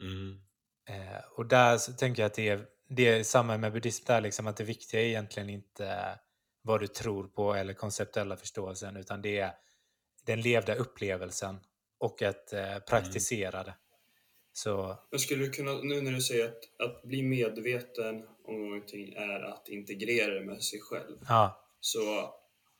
[0.00, 0.40] Mm.
[0.88, 4.20] Eh, och där så tänker jag att det är det är samma med buddhism där,
[4.20, 6.18] liksom, att det viktiga är egentligen inte
[6.62, 9.52] vad du tror på eller konceptuella förståelsen, utan det är
[10.26, 11.60] den levda upplevelsen
[11.98, 13.74] och att eh, praktisera det.
[14.52, 14.98] Så...
[15.10, 19.40] Men skulle du kunna, nu när du säger att, att bli medveten om någonting är
[19.40, 21.66] att integrera det med sig själv, ja.
[21.80, 22.34] så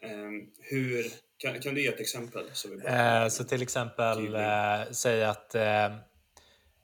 [0.04, 1.06] Um, hur,
[1.38, 2.44] kan, kan, du ge ett exempel?
[2.52, 5.96] Så, vi bara, eh, så till exempel, eh, säg att eh,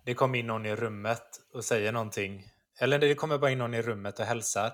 [0.05, 2.51] det kommer in någon i rummet och säger någonting.
[2.81, 4.73] Eller det kommer bara in någon i rummet och hälsar.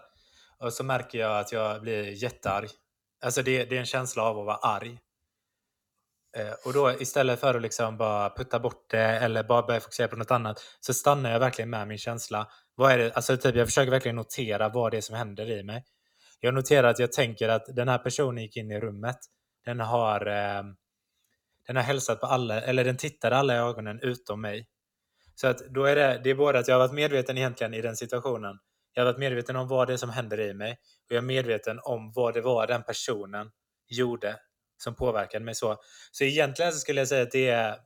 [0.58, 2.68] Och så märker jag att jag blir jättearg.
[3.24, 4.98] Alltså det, det är en känsla av att vara arg.
[6.36, 10.08] Eh, och då istället för att liksom bara putta bort det eller bara börja fokusera
[10.08, 12.48] på något annat så stannar jag verkligen med min känsla.
[12.74, 13.12] Vad är det?
[13.12, 15.84] Alltså typ, jag försöker verkligen notera vad det är som händer i mig.
[16.40, 19.18] Jag noterar att jag tänker att den här personen gick in i rummet.
[19.64, 20.62] Den har, eh,
[21.66, 24.68] den har hälsat på alla, eller den tittade alla i ögonen utom mig.
[25.34, 27.80] Så att då är det, det är både att jag har varit medveten egentligen i
[27.80, 28.58] den situationen.
[28.94, 30.72] Jag har varit medveten om vad det är som händer i mig
[31.10, 33.50] och jag är medveten om vad det var den personen
[33.88, 34.36] gjorde
[34.76, 35.76] som påverkade mig så.
[36.12, 37.76] Så egentligen så skulle jag säga att det är,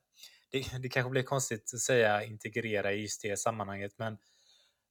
[0.50, 4.16] det, det kanske blir konstigt att säga integrera i just det sammanhanget, men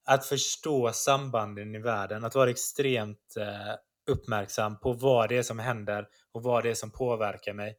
[0.04, 3.74] att förstå sambanden i världen, att vara extremt eh,
[4.10, 7.76] uppmärksam på vad det är som händer och vad det är som påverkar mig.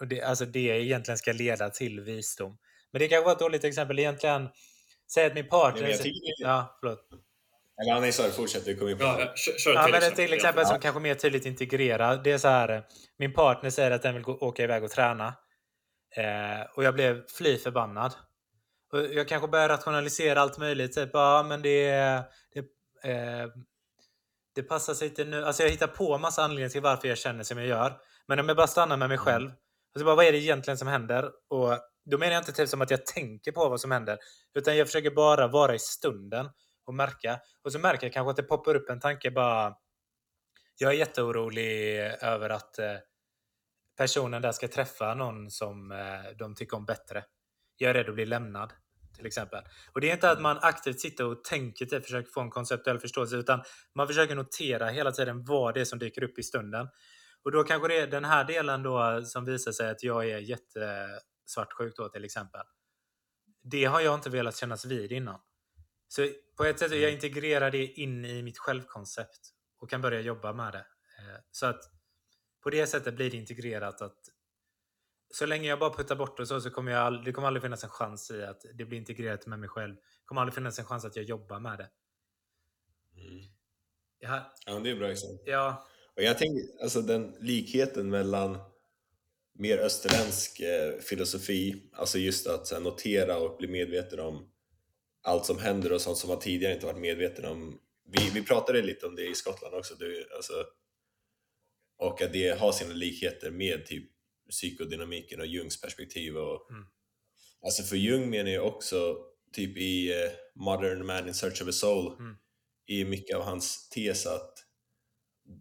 [0.00, 2.58] Och det, alltså det egentligen ska leda till visdom.
[2.92, 3.98] Men det kanske var ett dåligt exempel.
[3.98, 4.48] Egentligen,
[5.14, 5.82] säg att min partner...
[5.82, 6.00] Nej,
[6.38, 7.08] jag ja, förlåt.
[7.82, 8.64] Eller nej, sorry, fortsätt.
[8.64, 9.32] Du kommer in på ja, det.
[9.34, 12.20] Kör, kör ja, men ett till exempel som kanske mer tydligt integrerar.
[12.24, 12.84] Det är så här,
[13.18, 15.34] min partner säger att den vill gå, åka iväg och träna.
[16.16, 18.12] Eh, och jag blev fly förbannad.
[18.92, 20.92] Och jag kanske börjar rationalisera allt möjligt.
[20.92, 21.90] Typ, ja men det,
[22.54, 22.60] det,
[23.10, 23.48] eh,
[24.54, 25.44] det passar sig inte nu.
[25.44, 27.92] Alltså jag hittar på massa anledningar till varför jag känner som jag gör.
[28.26, 29.24] Men om jag bara stannar med mig mm.
[29.24, 29.50] själv.
[29.94, 31.30] Alltså bara, vad är det egentligen som händer?
[31.50, 34.18] Och då menar jag inte typ som att jag tänker på vad som händer.
[34.54, 36.48] Utan jag försöker bara vara i stunden
[36.84, 37.40] och märka.
[37.64, 39.74] Och så märker jag kanske att det poppar upp en tanke bara.
[40.78, 42.96] Jag är jätteorolig över att eh,
[43.96, 47.24] personen där ska träffa någon som eh, de tycker om bättre.
[47.76, 48.72] Jag är rädd att bli lämnad
[49.16, 49.64] till exempel.
[49.92, 52.98] Och det är inte att man aktivt sitter och tänker till, försöker få en konceptuell
[52.98, 53.62] förståelse, utan
[53.94, 56.88] man försöker notera hela tiden vad det är som dyker upp i stunden.
[57.44, 60.38] Och då kanske det är den här delen då som visar sig att jag är
[60.38, 61.08] jätte
[61.42, 62.66] jättesvartsjuk då till exempel.
[63.62, 65.40] Det har jag inte velat kännas vid innan.
[66.08, 67.14] Så på ett sätt jag mm.
[67.14, 69.40] integrerar det in i mitt självkoncept
[69.78, 70.86] och kan börja jobba med det.
[71.18, 71.82] Eh, så att
[72.62, 74.18] på det sättet blir det integrerat att
[75.34, 77.62] så länge jag bara puttar bort det så, så kommer jag all, det kommer aldrig
[77.62, 79.94] finnas en chans i att det blir integrerat med mig själv.
[79.94, 81.90] Det kommer aldrig finnas en chans att jag jobbar med det.
[83.20, 83.44] Mm.
[84.18, 85.44] Ja, ja det är bra exempel.
[85.46, 85.88] Ja.
[86.16, 88.58] Och jag tänker, alltså den likheten mellan
[89.58, 94.48] mer österländsk eh, filosofi, alltså just att här, notera och bli medveten om
[95.22, 97.78] allt som händer och sånt som man tidigare inte varit medveten om.
[98.12, 100.52] Vi, vi pratade lite om det i Skottland också, du, alltså,
[101.98, 104.10] och att det har sina likheter med typ
[104.50, 106.36] psykodynamiken och Jungs perspektiv.
[106.36, 106.86] Och, mm.
[107.64, 109.16] Alltså för Jung menar jag också,
[109.52, 112.36] typ i uh, Modern Man in Search of a Soul, mm.
[112.86, 114.54] i mycket av hans tes att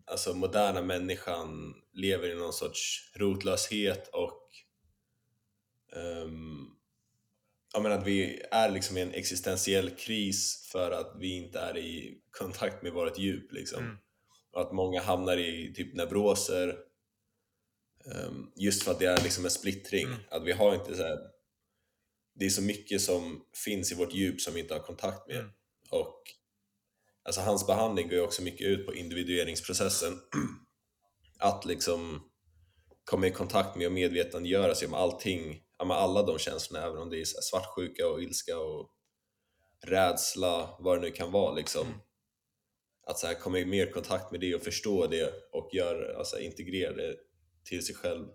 [0.05, 4.49] alltså moderna människan lever i någon sorts rotlöshet och
[5.95, 6.77] um,
[7.73, 11.77] jag menar att vi är liksom i en existentiell kris för att vi inte är
[11.77, 13.83] i kontakt med vårt djup liksom.
[13.83, 13.97] Mm.
[14.51, 16.77] Och att många hamnar i typ neuroser
[18.05, 20.05] um, just för att det är liksom en splittring.
[20.05, 20.19] Mm.
[20.29, 21.19] Att vi har inte så här,
[22.33, 25.37] det är så mycket som finns i vårt djup som vi inte har kontakt med.
[25.37, 25.51] Mm.
[25.89, 26.23] Och
[27.23, 30.13] alltså hans behandling går ju också mycket ut på individueringsprocessen.
[31.39, 32.31] att liksom
[33.03, 37.09] komma i kontakt med och medvetandegöra sig om allting med alla de känslorna, även om
[37.09, 38.89] det är svartsjuka och ilska och
[39.87, 41.87] rädsla, vad det nu kan vara liksom.
[41.87, 41.99] Mm.
[43.07, 46.39] Att så här, komma i mer kontakt med det och förstå det och gör, alltså,
[46.39, 47.15] integrera det
[47.63, 48.27] till sig själv.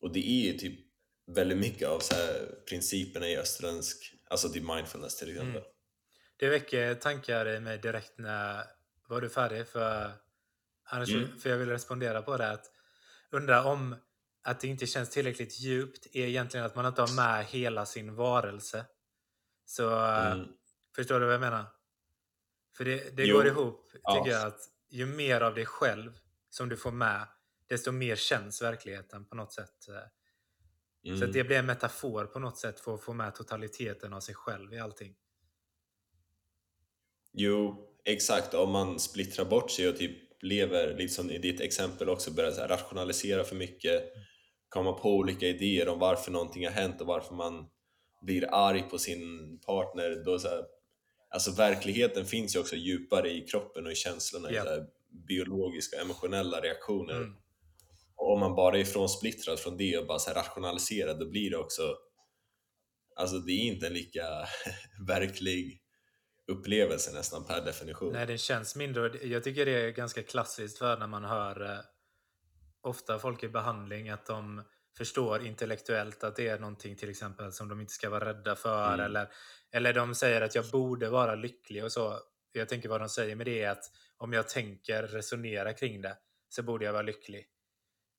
[0.00, 0.80] Och det är ju typ
[1.26, 5.56] väldigt mycket av så här, principerna i österländsk, alltså typ mindfulness till exempel.
[5.56, 5.69] Mm.
[6.40, 8.64] Det väcker tankar i mig direkt när,
[9.06, 9.68] var du färdig?
[9.68, 10.12] För,
[10.84, 11.38] annars, mm.
[11.38, 12.50] för jag vill respondera på det.
[12.50, 12.70] Att
[13.30, 13.96] undra om
[14.42, 18.14] att det inte känns tillräckligt djupt är egentligen att man inte har med hela sin
[18.14, 18.86] varelse.
[19.64, 20.46] Så mm.
[20.96, 21.66] förstår du vad jag menar?
[22.76, 24.26] För det, det går ihop, tycker ja.
[24.26, 26.18] jag, att ju mer av dig själv
[26.50, 27.26] som du får med,
[27.66, 29.88] desto mer känns verkligheten på något sätt.
[31.04, 31.18] Mm.
[31.18, 34.34] Så det blir en metafor på något sätt för att få med totaliteten av sig
[34.34, 35.16] själv i allting.
[37.32, 38.54] Jo, exakt.
[38.54, 43.44] Om man splittrar bort sig och typ lever, liksom i ditt exempel också, börjar rationalisera
[43.44, 44.24] för mycket, mm
[44.70, 47.66] komma på olika idéer om varför någonting har hänt och varför man
[48.22, 49.20] blir arg på sin
[49.66, 50.24] partner.
[50.24, 50.64] Då så här,
[51.30, 54.66] alltså verkligheten finns ju också djupare i kroppen och i känslorna, yeah.
[54.66, 54.86] i så
[55.28, 57.16] biologiska, emotionella reaktioner.
[57.16, 57.34] Mm.
[58.16, 61.56] Och om man bara är frånsplittrad från det och bara så rationaliserar, då blir det
[61.56, 61.82] också
[63.16, 64.22] Alltså det är inte en lika
[65.08, 65.79] verklig
[66.50, 68.12] upplevelse nästan per definition.
[68.12, 69.26] Nej, det känns mindre.
[69.26, 71.78] Jag tycker det är ganska klassiskt för när man hör eh,
[72.80, 74.62] ofta folk i behandling att de
[74.96, 78.94] förstår intellektuellt att det är någonting till exempel som de inte ska vara rädda för
[78.94, 79.06] mm.
[79.06, 79.28] eller,
[79.72, 82.18] eller de säger att jag borde vara lycklig och så.
[82.52, 83.84] Jag tänker vad de säger med det är att
[84.16, 86.16] om jag tänker resonera kring det
[86.48, 87.46] så borde jag vara lycklig.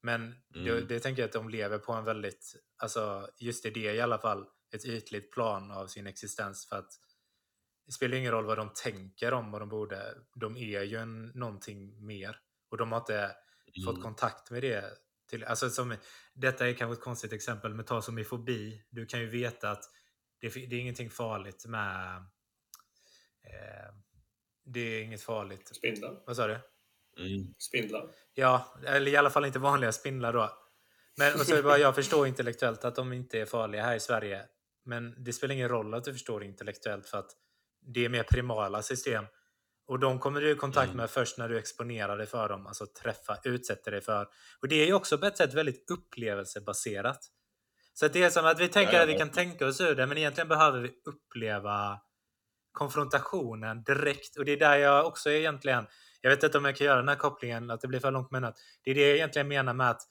[0.04, 0.66] Men mm.
[0.66, 4.02] det, det tänker jag att de lever på en väldigt, alltså just i det i
[4.02, 6.92] alla fall, ett ytligt plan av sin existens för att
[7.86, 10.16] det spelar ingen roll vad de tänker om vad de borde.
[10.36, 12.40] De är ju en, någonting mer
[12.70, 13.36] och de har inte mm.
[13.86, 14.84] fått kontakt med det.
[15.30, 15.96] Till, alltså som,
[16.34, 18.84] detta är kanske ett konstigt exempel, men ta som i fobi.
[18.90, 19.84] Du kan ju veta att
[20.40, 22.16] det, det är ingenting farligt med...
[23.44, 23.94] Eh,
[24.64, 25.76] det är inget farligt.
[25.76, 26.24] Spindlar.
[26.26, 26.60] Vad sa du?
[27.18, 27.54] Mm.
[27.58, 28.10] Spindlar.
[28.34, 30.58] Ja, eller i alla fall inte vanliga spindlar då.
[31.18, 34.46] Men och så bara, jag förstår intellektuellt att de inte är farliga här i Sverige.
[34.84, 37.32] Men det spelar ingen roll att du förstår intellektuellt för att
[37.82, 39.26] det är mer primala system.
[39.88, 40.98] Och de kommer du i kontakt mm.
[40.98, 41.10] med mm.
[41.10, 44.28] först när du exponerar dig för dem, alltså träffa, utsätter dig för.
[44.62, 47.20] Och det är ju också på ett sätt väldigt upplevelsebaserat.
[47.94, 50.08] Så det är som att vi tänker ja, att vi kan tänka oss ur det,
[50.08, 52.00] men egentligen behöver vi uppleva
[52.72, 54.38] konfrontationen direkt.
[54.38, 55.88] Och det är där jag också egentligen,
[56.22, 58.32] jag vet inte om jag kan göra den här kopplingen, att det blir för långt
[58.32, 58.56] menat.
[58.84, 60.02] Det är det jag egentligen menar med att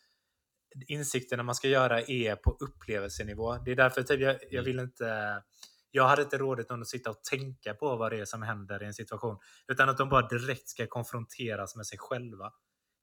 [0.87, 3.57] insikterna man ska göra är på upplevelsenivå.
[3.65, 4.65] Det är därför typ jag, jag mm.
[4.65, 5.43] vill inte
[5.91, 8.87] jag hade inte rådet att sitta och tänka på vad det är som händer i
[8.87, 9.39] en situation.
[9.69, 12.53] Utan att de bara direkt ska konfronteras med sig själva.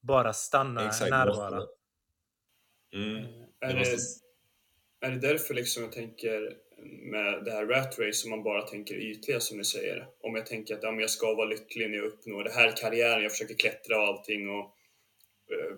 [0.01, 1.63] Bara stanna Exakt, närvara.
[2.93, 3.25] Mm.
[3.59, 3.97] Är, det,
[5.07, 6.57] är det därför liksom jag tänker
[7.11, 10.07] med det här rat race som man bara tänker ytliga som ni säger.
[10.21, 12.71] Om jag tänker att ja, men jag ska vara lycklig när jag uppnår det här
[12.77, 14.76] karriären, jag försöker klättra och allting och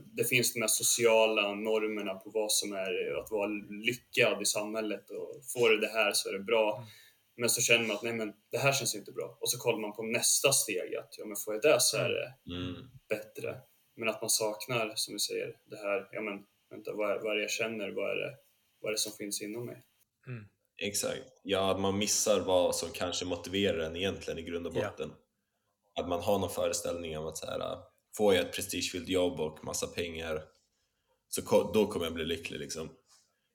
[0.03, 5.09] det finns de här sociala normerna på vad som är att vara lyckad i samhället
[5.09, 6.77] och får du det här så är det bra.
[6.77, 6.89] Mm.
[7.37, 9.79] Men så känner man att nej men det här känns inte bra och så kollar
[9.79, 12.75] man på nästa steg att ja men får jag det så är det mm.
[13.09, 13.57] bättre.
[13.95, 16.33] Men att man saknar, som vi säger, det här, ja men
[16.69, 18.37] vänta vad är, vad är det jag känner, vad är det,
[18.79, 19.83] vad är det som finns inom mig?
[20.27, 20.43] Mm.
[20.81, 25.11] Exakt, ja att man missar vad som kanske motiverar en egentligen i grund och botten.
[25.93, 26.03] Ja.
[26.03, 27.79] Att man har någon föreställning om att så här,
[28.17, 30.43] får jag ett prestigefyllt jobb och massa pengar
[31.27, 32.89] så då kommer jag bli lycklig liksom.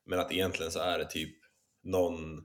[0.07, 1.37] Men att egentligen så är det typ
[1.83, 2.45] någon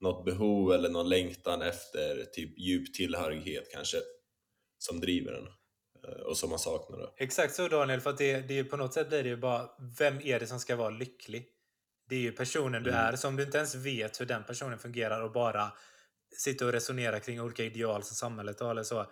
[0.00, 3.96] något behov eller någon längtan efter typ djup tillhörighet kanske
[4.78, 5.46] som driver en
[6.04, 6.98] eh, och som man saknar.
[6.98, 7.14] Då.
[7.16, 9.70] Exakt så Daniel, för att det, det är på något sätt blir det ju bara
[9.98, 11.48] vem är det som ska vara lycklig?
[12.08, 13.00] Det är ju personen du mm.
[13.00, 15.72] är, så om du inte ens vet hur den personen fungerar och bara
[16.38, 19.06] sitter och resonerar kring olika ideal som samhället har eller så.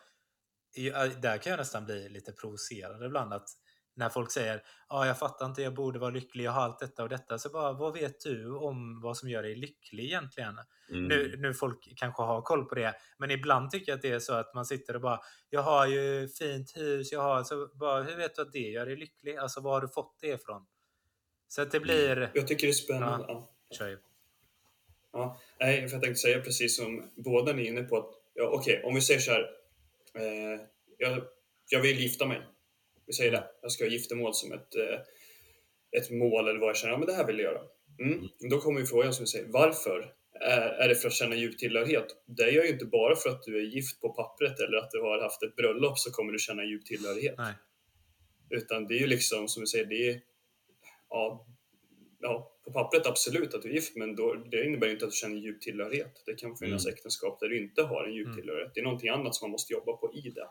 [1.21, 3.49] Där kan jag nästan bli lite provocerad ibland att
[3.95, 7.03] när folk säger ja, jag fattar inte, jag borde vara lycklig, jag har allt detta
[7.03, 7.39] och detta.
[7.39, 10.59] Så bara, vad vet du om vad som gör dig lycklig egentligen?
[10.91, 11.09] Mm.
[11.09, 14.19] Nu, nu folk kanske har koll på det, men ibland tycker jag att det är
[14.19, 18.03] så att man sitter och bara, jag har ju fint hus, jag har, så bara,
[18.03, 19.37] hur vet du att det gör dig lycklig?
[19.37, 20.67] Alltså, var har du fått det ifrån?
[21.49, 21.87] Så att det mm.
[21.87, 22.31] blir...
[22.35, 23.27] Jag tycker det är spännande.
[23.29, 23.99] Ja, kör
[25.13, 28.45] Ja, nej, för jag tänkte säga precis som båda ni är inne på att, ja,
[28.45, 29.62] okej, okay, om vi säger så här,
[30.19, 30.61] eh,
[30.99, 31.23] jag,
[31.71, 32.43] jag vill gifta mig
[33.07, 35.01] vi säger det, jag ska ha giftermål som ett, eh,
[36.01, 37.63] ett mål eller vad jag känner, ja men det här vill jag göra.
[38.01, 38.13] Mm.
[38.13, 38.29] mm.
[38.51, 40.15] Då kommer ju frågan som vi säger, varför?
[40.79, 42.07] Är det för att känna djup tillhörighet?
[42.27, 45.01] Det är ju inte bara för att du är gift på pappret eller att du
[45.01, 47.35] har haft ett bröllop så kommer du känna djup tillhörighet.
[47.39, 47.55] Nej.
[48.51, 50.21] Utan det är ju liksom, som vi säger, det är
[51.09, 51.47] ja,
[52.23, 55.17] ja, på pappret absolut att du är gift, men då, det innebär inte att du
[55.17, 56.23] känner djup tillhörighet.
[56.27, 56.95] Det kan finnas mm.
[56.95, 58.39] äktenskap där du inte har en djup mm.
[58.39, 58.73] tillhörighet.
[58.75, 60.49] Det är någonting annat som man måste jobba på i det.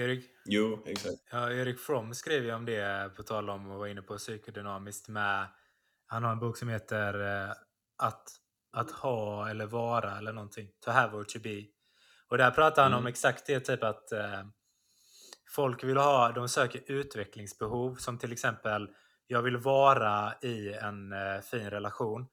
[0.00, 0.24] Erik?
[0.44, 1.16] Jo, exakt.
[1.30, 5.08] Ja, Erik Fromm skrev ju om det, på tal om att vara inne på psykodynamiskt
[5.08, 5.46] med...
[6.06, 7.50] Han har en bok som heter eh,
[7.98, 8.28] att,
[8.72, 10.68] att ha eller vara eller någonting.
[10.84, 11.64] To have or to be.
[12.28, 13.00] Och där pratar han mm.
[13.00, 14.44] om exakt det, typ att eh,
[15.50, 18.88] folk vill ha, de söker utvecklingsbehov som till exempel
[19.26, 22.26] jag vill vara i en eh, fin relation.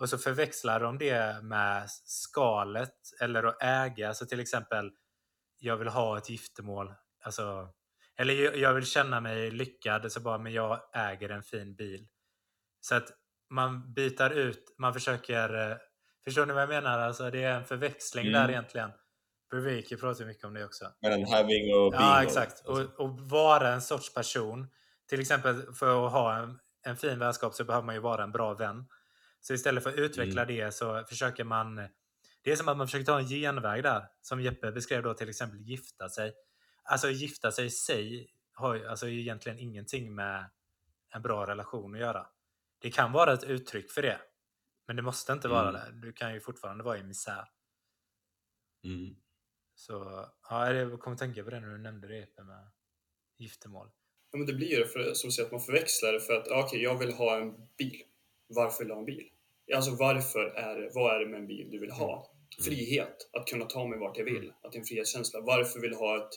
[0.00, 4.14] Och så förväxlar de det med skalet eller att äga.
[4.14, 4.90] Så till exempel
[5.58, 6.94] jag vill ha ett giftermål.
[7.24, 7.68] Alltså,
[8.16, 12.06] eller jag vill känna mig lyckad, så bara, men jag äger en fin bil.
[12.80, 13.08] Så att
[13.50, 15.70] man byter ut, man försöker...
[15.70, 15.76] Eh,
[16.24, 16.98] förstår ni vad jag menar?
[16.98, 18.42] Alltså, det är en förväxling mm.
[18.42, 18.90] där egentligen.
[19.50, 20.84] Breviki pratar mycket om det också.
[21.02, 22.04] Mellan having och being.
[22.04, 22.66] Ja, exakt.
[22.66, 24.68] Och, och, vara en sorts person.
[25.08, 28.32] Till exempel för att ha en, en fin vänskap så behöver man ju vara en
[28.32, 28.88] bra vän.
[29.40, 30.56] Så istället för att utveckla mm.
[30.56, 31.88] det så försöker man
[32.42, 35.28] det är som att man försöker ta en genväg där, som Jeppe beskrev då till
[35.28, 36.34] exempel gifta sig.
[36.82, 40.50] Alltså gifta sig i sig har alltså egentligen ingenting med
[41.10, 42.26] en bra relation att göra.
[42.78, 44.20] Det kan vara ett uttryck för det,
[44.86, 46.00] men det måste inte vara mm.
[46.00, 46.06] det.
[46.06, 47.48] Du kan ju fortfarande vara i misär.
[48.84, 49.16] Mm.
[49.74, 52.70] Så ja, jag kommer tänka på det när du nämnde det med
[53.38, 53.90] giftermål.
[54.30, 56.64] Ja, men det blir ju för, som säger att man förväxlar det för att okej,
[56.64, 58.02] okay, jag vill ha en bil.
[58.46, 59.28] Varför vill jag ha en bil?
[59.74, 62.14] Alltså varför är det, vad är det med en bil du vill ha?
[62.58, 62.64] Mm.
[62.64, 64.50] Frihet, att kunna ta mig vart jag vill, mm.
[64.62, 65.40] att det är en frihetskänsla.
[65.40, 66.32] Varför vill du ha ett,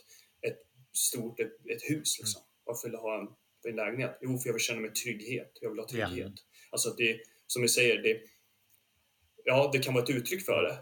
[0.51, 0.59] ett
[0.93, 2.41] stort ett, ett hus liksom?
[2.63, 3.27] Varför vill du ha en,
[3.69, 4.17] en lägenhet?
[4.21, 5.51] Jo, för jag vill känna mig trygghet.
[5.61, 6.17] Jag vill ha trygghet.
[6.17, 6.31] Yeah.
[6.71, 8.21] Alltså det, som vi säger, det,
[9.43, 10.77] ja, det kan vara ett uttryck för det,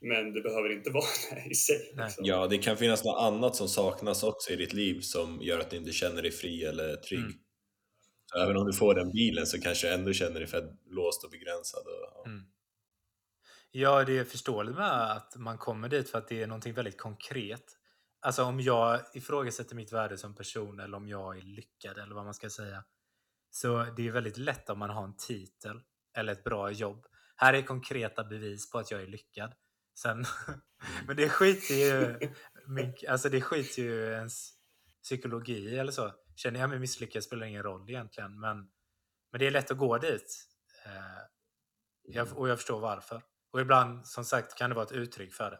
[0.00, 1.92] men det behöver inte vara det i sig.
[1.96, 2.24] Liksom.
[2.24, 5.70] Ja, det kan finnas något annat som saknas också i ditt liv som gör att
[5.70, 7.20] du inte känner dig fri eller trygg.
[7.20, 7.38] Mm.
[8.26, 11.24] Så även om du får den bilen så kanske du ändå känner dig för låst
[11.24, 11.82] och begränsad.
[11.86, 12.30] Och, ja.
[12.30, 12.42] Mm.
[13.70, 16.98] ja, det är förståeligt med att man kommer dit för att det är någonting väldigt
[16.98, 17.64] konkret.
[18.20, 22.24] Alltså om jag ifrågasätter mitt värde som person eller om jag är lyckad eller vad
[22.24, 22.84] man ska säga.
[23.50, 25.80] Så det är väldigt lätt om man har en titel
[26.16, 27.06] eller ett bra jobb.
[27.36, 29.52] Här är konkreta bevis på att jag är lyckad.
[30.02, 30.24] Sen,
[31.06, 32.16] men det skiter ju,
[33.08, 34.52] alltså det skiter ju ens
[35.02, 36.12] psykologi eller så.
[36.36, 38.40] Känner jag mig misslyckad spelar ingen roll egentligen.
[38.40, 38.56] Men,
[39.32, 40.46] men det är lätt att gå dit.
[40.86, 41.22] Eh,
[42.02, 43.22] jag, och jag förstår varför.
[43.52, 45.58] Och ibland, som sagt, kan det vara ett uttryck för det.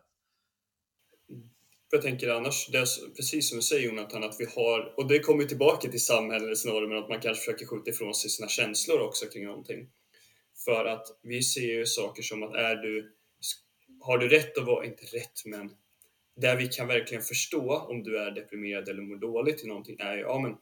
[1.91, 5.19] Jag tänker annars, det är precis som du säger Jonathan, att vi har, och det
[5.19, 9.27] kommer tillbaka till samhällets normer, att man kanske försöker skjuta ifrån sig sina känslor också
[9.27, 9.91] kring någonting.
[10.65, 13.20] För att vi ser ju saker som att är du,
[14.01, 15.71] har du rätt att vara, inte rätt men,
[16.37, 20.17] där vi kan verkligen förstå om du är deprimerad eller mår dåligt i någonting är
[20.17, 20.53] ju, ja men,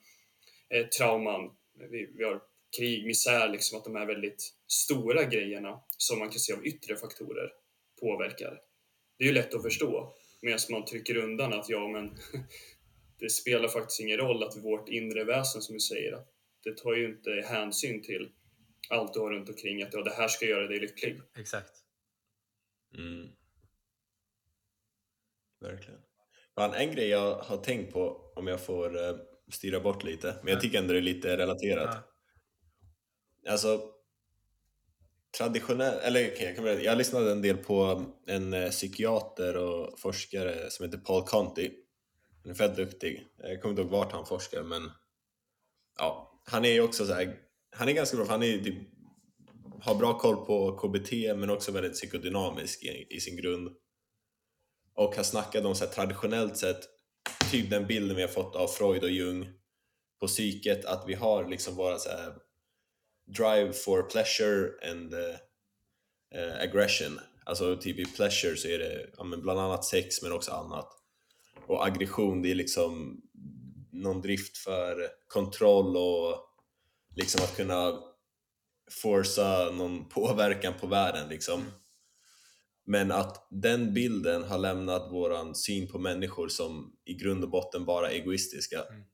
[0.81, 1.51] eh, trauman,
[1.91, 2.41] vi, vi har
[2.77, 6.97] krig, misär, liksom att de här väldigt stora grejerna som man kan se av yttre
[6.97, 7.53] faktorer
[8.01, 8.61] påverkar.
[9.19, 12.19] Det är ju lätt att förstå, medan man trycker undan att ja men,
[13.19, 16.19] det spelar faktiskt ingen roll att vårt inre väsen, som vi säger,
[16.65, 18.31] det tar ju inte hänsyn till
[18.89, 21.21] allt du har runt omkring att ja, det här ska göra dig lycklig.
[21.39, 21.73] Exakt.
[22.95, 23.29] Mm.
[25.61, 26.01] Verkligen.
[26.55, 29.17] Fan, en grej jag har tänkt på, om jag får uh,
[29.53, 31.97] styra bort lite, men jag tycker ändå det är lite relaterat.
[33.43, 33.53] Ja.
[33.53, 33.81] Alltså,
[35.39, 39.99] traditionell, eller okay, jag, kan berätta, jag lyssnade en del på en uh, psykiater och
[39.99, 41.71] forskare som heter Paul Conti.
[42.43, 43.27] Han är fett duktig.
[43.39, 44.91] Jag kommer inte ihåg vart han forskar, men
[45.99, 47.37] ja, han är ju också så här,
[47.77, 48.98] han är ganska bra, för han är typ,
[49.81, 53.69] har bra koll på KBT men också väldigt psykodynamisk i, i sin grund
[54.99, 56.81] och han snackade om så här, traditionellt sett,
[57.51, 59.49] typ den bilden vi har fått av Freud och Jung
[60.21, 62.35] på psyket, att vi har liksom våra så här,
[63.27, 65.21] drive for pleasure and uh,
[66.41, 67.21] uh, aggression.
[67.45, 70.89] Alltså typ i pleasure så är det ja, men bland annat sex men också annat.
[71.67, 73.21] Och aggression det är liksom
[73.93, 76.37] någon drift för kontroll och
[77.17, 78.08] liksom att kunna
[78.91, 81.65] forsa någon påverkan på världen liksom.
[82.87, 87.85] Men att den bilden har lämnat våran syn på människor som i grund och botten
[87.85, 88.85] bara egoistiska.
[88.85, 89.05] Mm.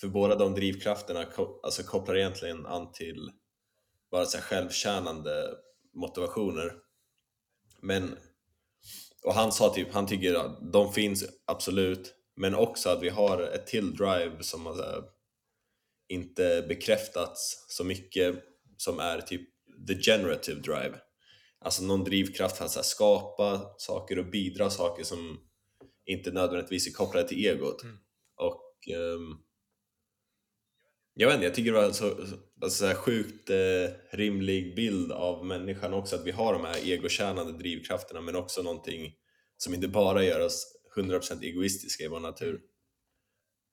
[0.00, 1.26] För båda de drivkrafterna
[1.62, 3.30] alltså kopplar egentligen an till
[4.10, 5.54] bara så självtjänande
[5.94, 6.72] motivationer.
[7.80, 8.16] Men,
[9.24, 13.42] och han sa typ, han tycker att de finns absolut, men också att vi har
[13.42, 15.04] ett till drive som alltså,
[16.08, 18.44] inte bekräftats så mycket
[18.80, 19.42] som är typ
[19.88, 21.00] the generative drive
[21.60, 25.40] alltså någon drivkraft att här, skapa saker och bidra saker som
[26.06, 27.82] inte nödvändigtvis är kopplade till egot.
[27.82, 27.96] Mm.
[28.36, 29.42] Och um,
[31.14, 32.10] jag vet inte, jag tycker det var så,
[32.62, 36.88] alltså, så här sjukt eh, rimlig bild av människan också, att vi har de här
[36.88, 39.12] egotjänande drivkrafterna men också någonting
[39.56, 42.60] som inte bara gör oss 100% egoistiska i vår natur.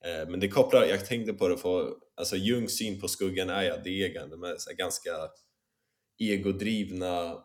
[0.04, 3.80] Eh, men det kopplar, jag tänkte på det för, alltså Jungs syn på skuggan är
[3.84, 5.10] det är de är ganska
[6.18, 7.44] egodrivna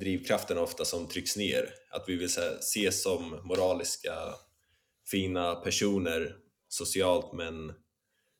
[0.00, 1.74] drivkrafterna ofta som trycks ner.
[1.90, 2.28] Att vi vill
[2.58, 4.14] ses som moraliska,
[5.10, 6.36] fina personer
[6.68, 7.72] socialt men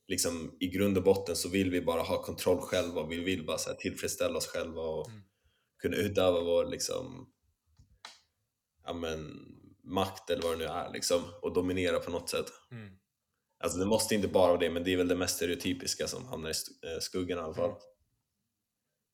[0.09, 3.07] liksom i grund och botten så vill vi bara ha kontroll själva.
[3.07, 5.23] Vi vill bara så här, tillfredsställa oss själva och mm.
[5.79, 7.33] kunna utöva vår liksom,
[8.85, 9.45] ja, men,
[9.85, 12.47] makt eller vad det nu är liksom, och dominera på något sätt.
[12.71, 12.89] Mm.
[13.61, 16.27] Alltså det måste inte bara vara det, men det är väl det mest stereotypiska som
[16.27, 17.71] hamnar i eh, skuggan i alla fall.
[17.71, 17.81] Mm.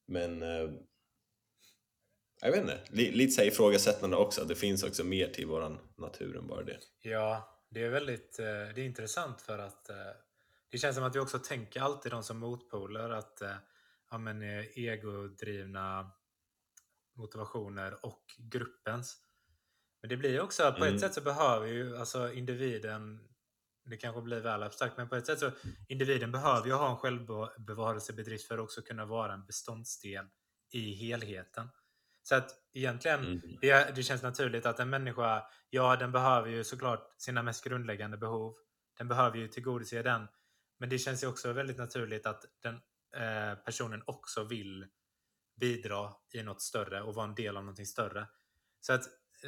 [0.07, 0.70] Men eh,
[2.40, 4.45] jag vet inte, lite så ifrågasättande också.
[4.45, 6.78] Det finns också mer till våran natur än bara det.
[7.01, 9.90] Ja, det är väldigt eh, det är intressant för att
[10.70, 13.42] det känns som att vi också tänker alltid de som motpoler att
[14.11, 14.42] ja, men,
[14.74, 16.11] egodrivna
[17.14, 19.16] motivationer och gruppens.
[20.01, 20.95] Men det blir också, på mm.
[20.95, 23.20] ett sätt så behöver ju alltså individen
[23.85, 25.51] det kanske blir väl abstrakt, men på ett sätt så
[25.89, 30.26] individen behöver ju ha en självbevarelsebedrift för att också kunna vara en beståndsdel
[30.72, 31.68] i helheten.
[32.22, 33.41] Så att egentligen, mm.
[33.61, 38.16] det, det känns naturligt att en människa, ja den behöver ju såklart sina mest grundläggande
[38.16, 38.55] behov.
[38.99, 40.28] Den behöver ju tillgodose den.
[40.78, 42.74] Men det känns ju också väldigt naturligt att den
[43.16, 44.87] eh, personen också vill
[45.61, 48.26] bidra i något större och vara en del av någonting större.
[48.80, 49.03] Så att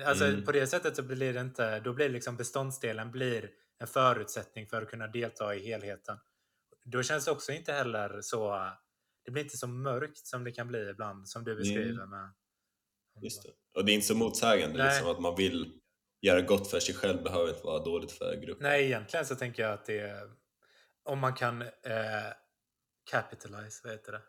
[0.06, 0.44] alltså, mm.
[0.44, 4.82] på det sättet så blir det inte, då blir liksom beståndsdelen blir en förutsättning för
[4.82, 6.18] att kunna delta i helheten.
[6.84, 8.70] Då känns det också inte heller så,
[9.24, 12.10] det blir inte så mörkt som det kan bli ibland som du beskriver mm.
[12.10, 12.32] med
[13.22, 13.50] Just det.
[13.74, 15.80] Och det är inte så motsägande liksom, att man vill
[16.20, 18.62] göra gott för sig själv behöver inte vara dåligt för gruppen.
[18.62, 20.30] Nej, egentligen så tänker jag att det är
[21.04, 21.68] om man kan eh,
[23.10, 24.22] capitalize, vad heter det?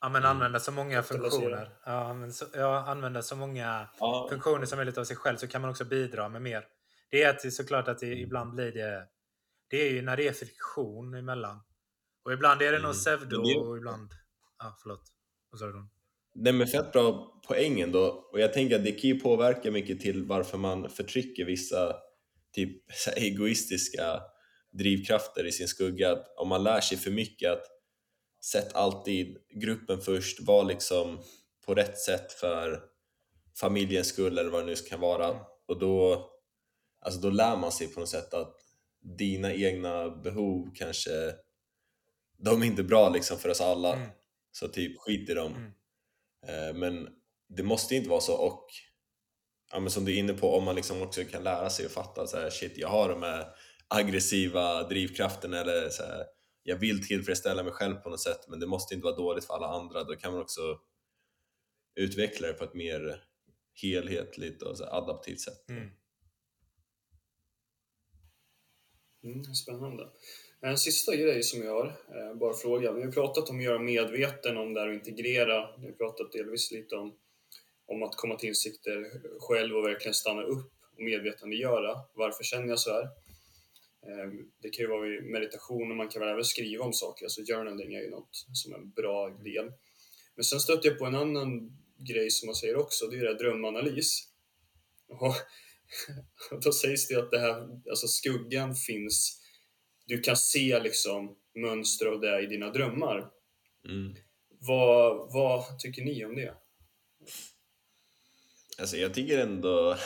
[0.00, 0.30] Ja, men mm.
[0.30, 1.70] använda så många funktioner.
[1.84, 4.26] Ja, men så, ja, använda så många ja.
[4.30, 6.66] funktioner som möjligt av sig själv så kan man också bidra med mer.
[7.10, 8.18] Det är att, såklart att det, mm.
[8.18, 9.06] ibland blir det...
[9.70, 11.60] Det är ju när det är friktion emellan.
[12.24, 12.82] Och ibland är det mm.
[12.82, 14.10] nog pseudo och ibland...
[14.58, 15.02] Ja, förlåt.
[15.50, 15.88] Vad sa du?
[16.34, 18.28] Nej men fett bra poäng ändå.
[18.32, 21.96] Och jag tänker att det kan ju påverka mycket till varför man förtrycker vissa
[22.52, 22.82] typ
[23.16, 24.20] egoistiska
[24.72, 26.12] drivkrafter i sin skugga.
[26.12, 27.64] Att om man lär sig för mycket att
[28.44, 31.22] sätt alltid gruppen först, var liksom
[31.66, 32.82] på rätt sätt för
[33.60, 35.36] familjens skull eller vad det nu kan vara.
[35.68, 36.30] Och då,
[37.00, 38.56] alltså då lär man sig på något sätt att
[39.18, 41.34] dina egna behov kanske,
[42.38, 43.96] de är inte bra liksom för oss alla.
[43.96, 44.08] Mm.
[44.52, 45.54] Så typ skit i dem.
[45.54, 45.72] Mm.
[46.48, 47.08] Eh, men
[47.48, 48.66] det måste inte vara så och
[49.72, 51.92] ja, men som du är inne på, om man liksom också kan lära sig och
[51.92, 53.46] fatta så här, shit jag har de här
[53.88, 56.24] aggressiva drivkrafterna eller så här,
[56.62, 59.54] jag vill tillfredsställa mig själv på något sätt men det måste inte vara dåligt för
[59.54, 60.04] alla andra.
[60.04, 60.60] Då kan man också
[61.94, 63.24] utveckla det på ett mer
[63.82, 65.68] helhetligt och så adaptivt sätt.
[65.68, 65.90] Mm.
[69.24, 70.08] Mm, spännande.
[70.60, 72.92] En sista grej som jag har, eh, bara fråga.
[72.92, 75.76] Vi har pratat om att göra medveten om det här och integrera.
[75.78, 77.14] Vi har pratat delvis lite om,
[77.86, 81.96] om att komma till insikter själv och verkligen stanna upp och medvetandegöra.
[82.14, 83.02] Varför känner jag så här?
[84.06, 84.30] Eh,
[84.62, 87.94] det kan ju vara meditation och man kan väl även skriva om saker, alltså journaling
[87.94, 89.72] är ju något som är en bra del.
[90.34, 93.34] Men sen stötte jag på en annan grej som man säger också, det är det
[93.34, 94.28] drömanalys.
[95.08, 95.34] Och
[96.64, 99.40] då sägs det att det här, alltså skuggan finns
[100.10, 103.30] du kan se liksom mönster av det i dina drömmar.
[103.88, 104.14] Mm.
[104.60, 106.54] Vad, vad tycker ni om det?
[108.78, 109.96] Alltså jag tycker ändå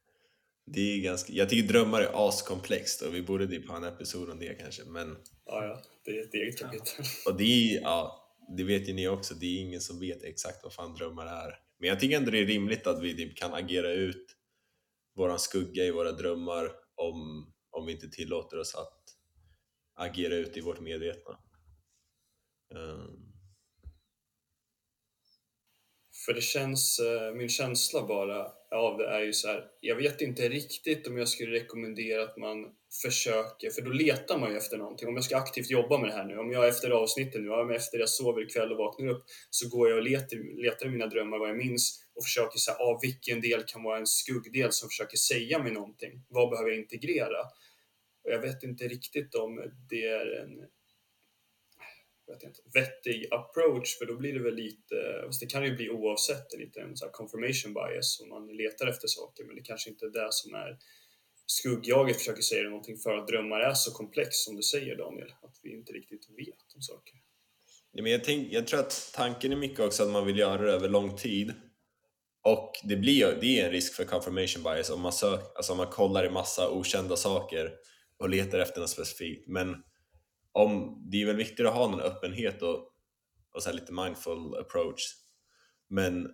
[0.66, 4.30] det är ganska, jag tycker drömmar är askomplext och vi borde typ ha en episod
[4.30, 5.16] om det kanske men
[5.46, 6.94] Ja, ja, det är ett eget kapitel.
[6.98, 7.30] Ja.
[7.30, 8.24] Och det är, ja,
[8.56, 11.54] det vet ju ni också, det är ingen som vet exakt vad fan drömmar är.
[11.78, 14.37] Men jag tycker ändå det är rimligt att vi typ kan agera ut
[15.18, 19.02] våran skugga i våra drömmar om, om vi inte tillåter oss att
[19.94, 21.38] agera ut i vårt medvetna.
[22.74, 23.28] Um.
[26.26, 30.20] För det känns, eh, min känsla bara av det är ju så här, jag vet
[30.20, 32.56] inte riktigt om jag skulle rekommendera att man
[33.02, 35.08] försöker, för då letar man ju efter någonting.
[35.08, 37.74] Om jag ska aktivt jobba med det här nu, om jag efter avsnittet nu, ja,
[37.74, 41.06] efter jag sover ikväll och vaknar upp, så går jag och letar, letar i mina
[41.06, 44.88] drömmar vad jag minns och försöker säga, ah, vilken del kan vara en skuggdel som
[44.88, 46.24] försöker säga mig någonting?
[46.28, 47.40] Vad behöver jag integrera?
[48.24, 50.68] Och jag vet inte riktigt om det är en
[52.28, 55.90] vet inte, vettig approach, för då blir det väl lite, fast det kan ju bli
[55.90, 60.06] oavsett, en liten så confirmation bias om man letar efter saker, men det kanske inte
[60.06, 60.78] är det som är
[61.46, 65.60] skuggjaget försöker säga någonting för att drömmar är så komplex som du säger Daniel, att
[65.62, 67.14] vi inte riktigt vet om saker.
[67.92, 70.62] Ja, men jag, tänk, jag tror att tanken är mycket också att man vill göra
[70.62, 71.54] det över lång tid
[72.52, 75.78] och det, blir, det är en risk för confirmation bias om man, sök, alltså om
[75.78, 77.72] man kollar i massa okända saker
[78.18, 79.48] och letar efter något specifikt.
[79.48, 79.76] Men
[80.52, 82.92] om, det är väl viktigt att ha någon öppenhet och,
[83.54, 85.02] och så lite mindful approach.
[85.88, 86.28] Men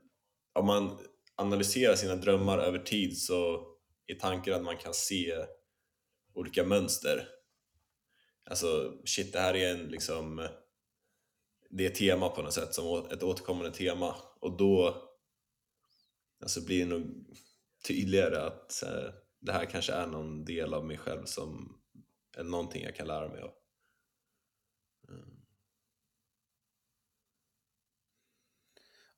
[0.52, 0.98] om man
[1.36, 3.66] analyserar sina drömmar över tid så
[4.06, 5.34] är tanken att man kan se
[6.34, 7.28] olika mönster.
[8.50, 10.48] Alltså shit, det här är en liksom
[11.70, 15.02] det är tema på något sätt, som ett återkommande tema och då
[16.44, 17.26] alltså blir det nog
[17.86, 18.82] tydligare att
[19.40, 21.80] det här kanske är någon del av mig själv som
[22.36, 23.54] är någonting jag kan lära mig av.
[25.08, 25.40] Mm.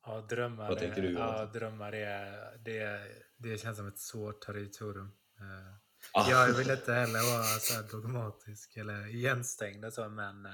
[0.05, 3.07] Ja, drömmar, Vad tänker du, ja, drömmar är, det,
[3.37, 5.11] det känns som ett svårt territorium.
[5.41, 5.75] Uh,
[6.13, 6.29] ah.
[6.29, 10.51] Jag vill inte heller vara så dogmatisk eller igenstängd och så, men uh,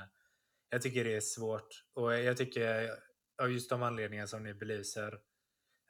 [0.70, 1.84] jag tycker det är svårt.
[1.94, 2.90] Och jag tycker,
[3.42, 5.20] av just de anledningar som ni belyser,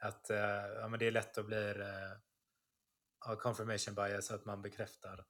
[0.04, 0.36] att uh,
[0.80, 1.74] ja, men det är lätt att bli
[3.26, 5.24] uh, confirmation bias, att man bekräftar.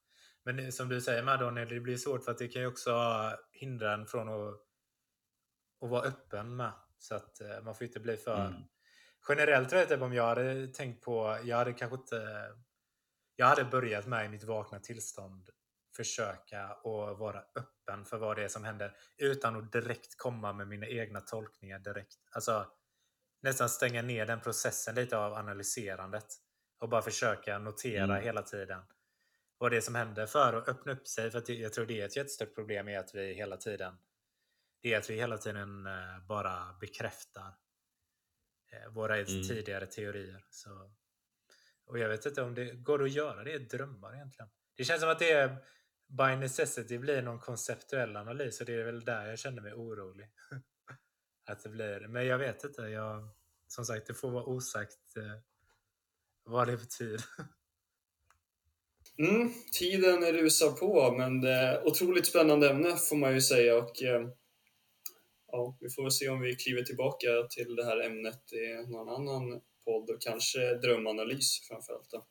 [0.44, 2.92] Men som du säger med Daniel, det blir svårt för att det kan ju också
[3.52, 4.54] hindra en från att,
[5.80, 6.72] att vara öppen med.
[6.98, 8.46] Så att uh, man får inte bli för...
[8.46, 8.62] Mm.
[9.28, 12.48] generellt vet jag om jag hade tänkt på, jag hade kanske inte,
[13.36, 15.50] jag hade börjat med i mitt vakna tillstånd
[15.96, 20.68] försöka att vara öppen för vad det är som händer utan att direkt komma med
[20.68, 22.16] mina egna tolkningar direkt.
[22.32, 22.66] Alltså
[23.44, 26.26] nästan stänga ner den processen lite av analyserandet
[26.78, 28.22] och bara försöka notera mm.
[28.22, 28.82] hela tiden
[29.58, 31.30] vad det är som händer för att öppna upp sig.
[31.30, 33.96] För jag tror det är ett jättestort problem är att vi hela tiden
[34.82, 37.54] det är att vi hela tiden eh, bara bekräftar
[38.72, 39.26] eh, våra mm.
[39.26, 40.44] tidigare teorier.
[40.50, 40.90] Så,
[41.86, 44.50] och jag vet inte om det går att göra det i drömmar egentligen.
[44.76, 45.56] Det känns som att det är
[46.08, 50.30] by necessity blir någon konceptuell analys och det är väl där jag känner mig orolig.
[51.46, 52.08] att det blir.
[52.08, 52.82] Men jag vet inte.
[52.82, 53.28] Jag,
[53.68, 55.40] som sagt, det får vara osagt eh,
[56.44, 57.24] vad det betyder.
[59.18, 63.76] Mm, tiden rusar på, men det är otroligt spännande ämne får man ju säga.
[63.76, 64.28] Och, eh,
[65.52, 69.60] ja, vi får se om vi kliver tillbaka till det här ämnet i någon annan
[69.84, 72.10] podd och kanske drömanalys framförallt.
[72.10, 72.26] Då.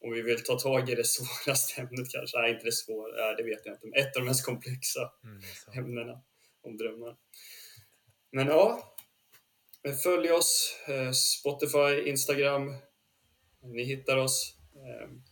[0.00, 3.42] Om vi vill ta tag i det svåraste ämnet kanske, nej inte det svåra, det
[3.42, 6.22] vet jag inte, men ett av de mest komplexa mm, ämnena
[6.62, 7.16] om drömmar.
[8.32, 8.94] Men ja,
[10.04, 12.74] följ oss, eh, Spotify, Instagram,
[13.62, 14.56] ni hittar oss.
[14.74, 15.22] Ehm,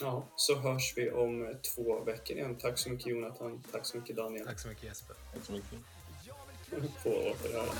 [0.00, 2.58] ja, så hörs vi om två veckor igen.
[2.58, 4.46] Tack så mycket Jonathan, tack så mycket Daniel.
[4.46, 5.16] Tack så mycket Jesper.
[5.34, 5.78] Tack så mycket.
[7.02, 7.74] På återhörande.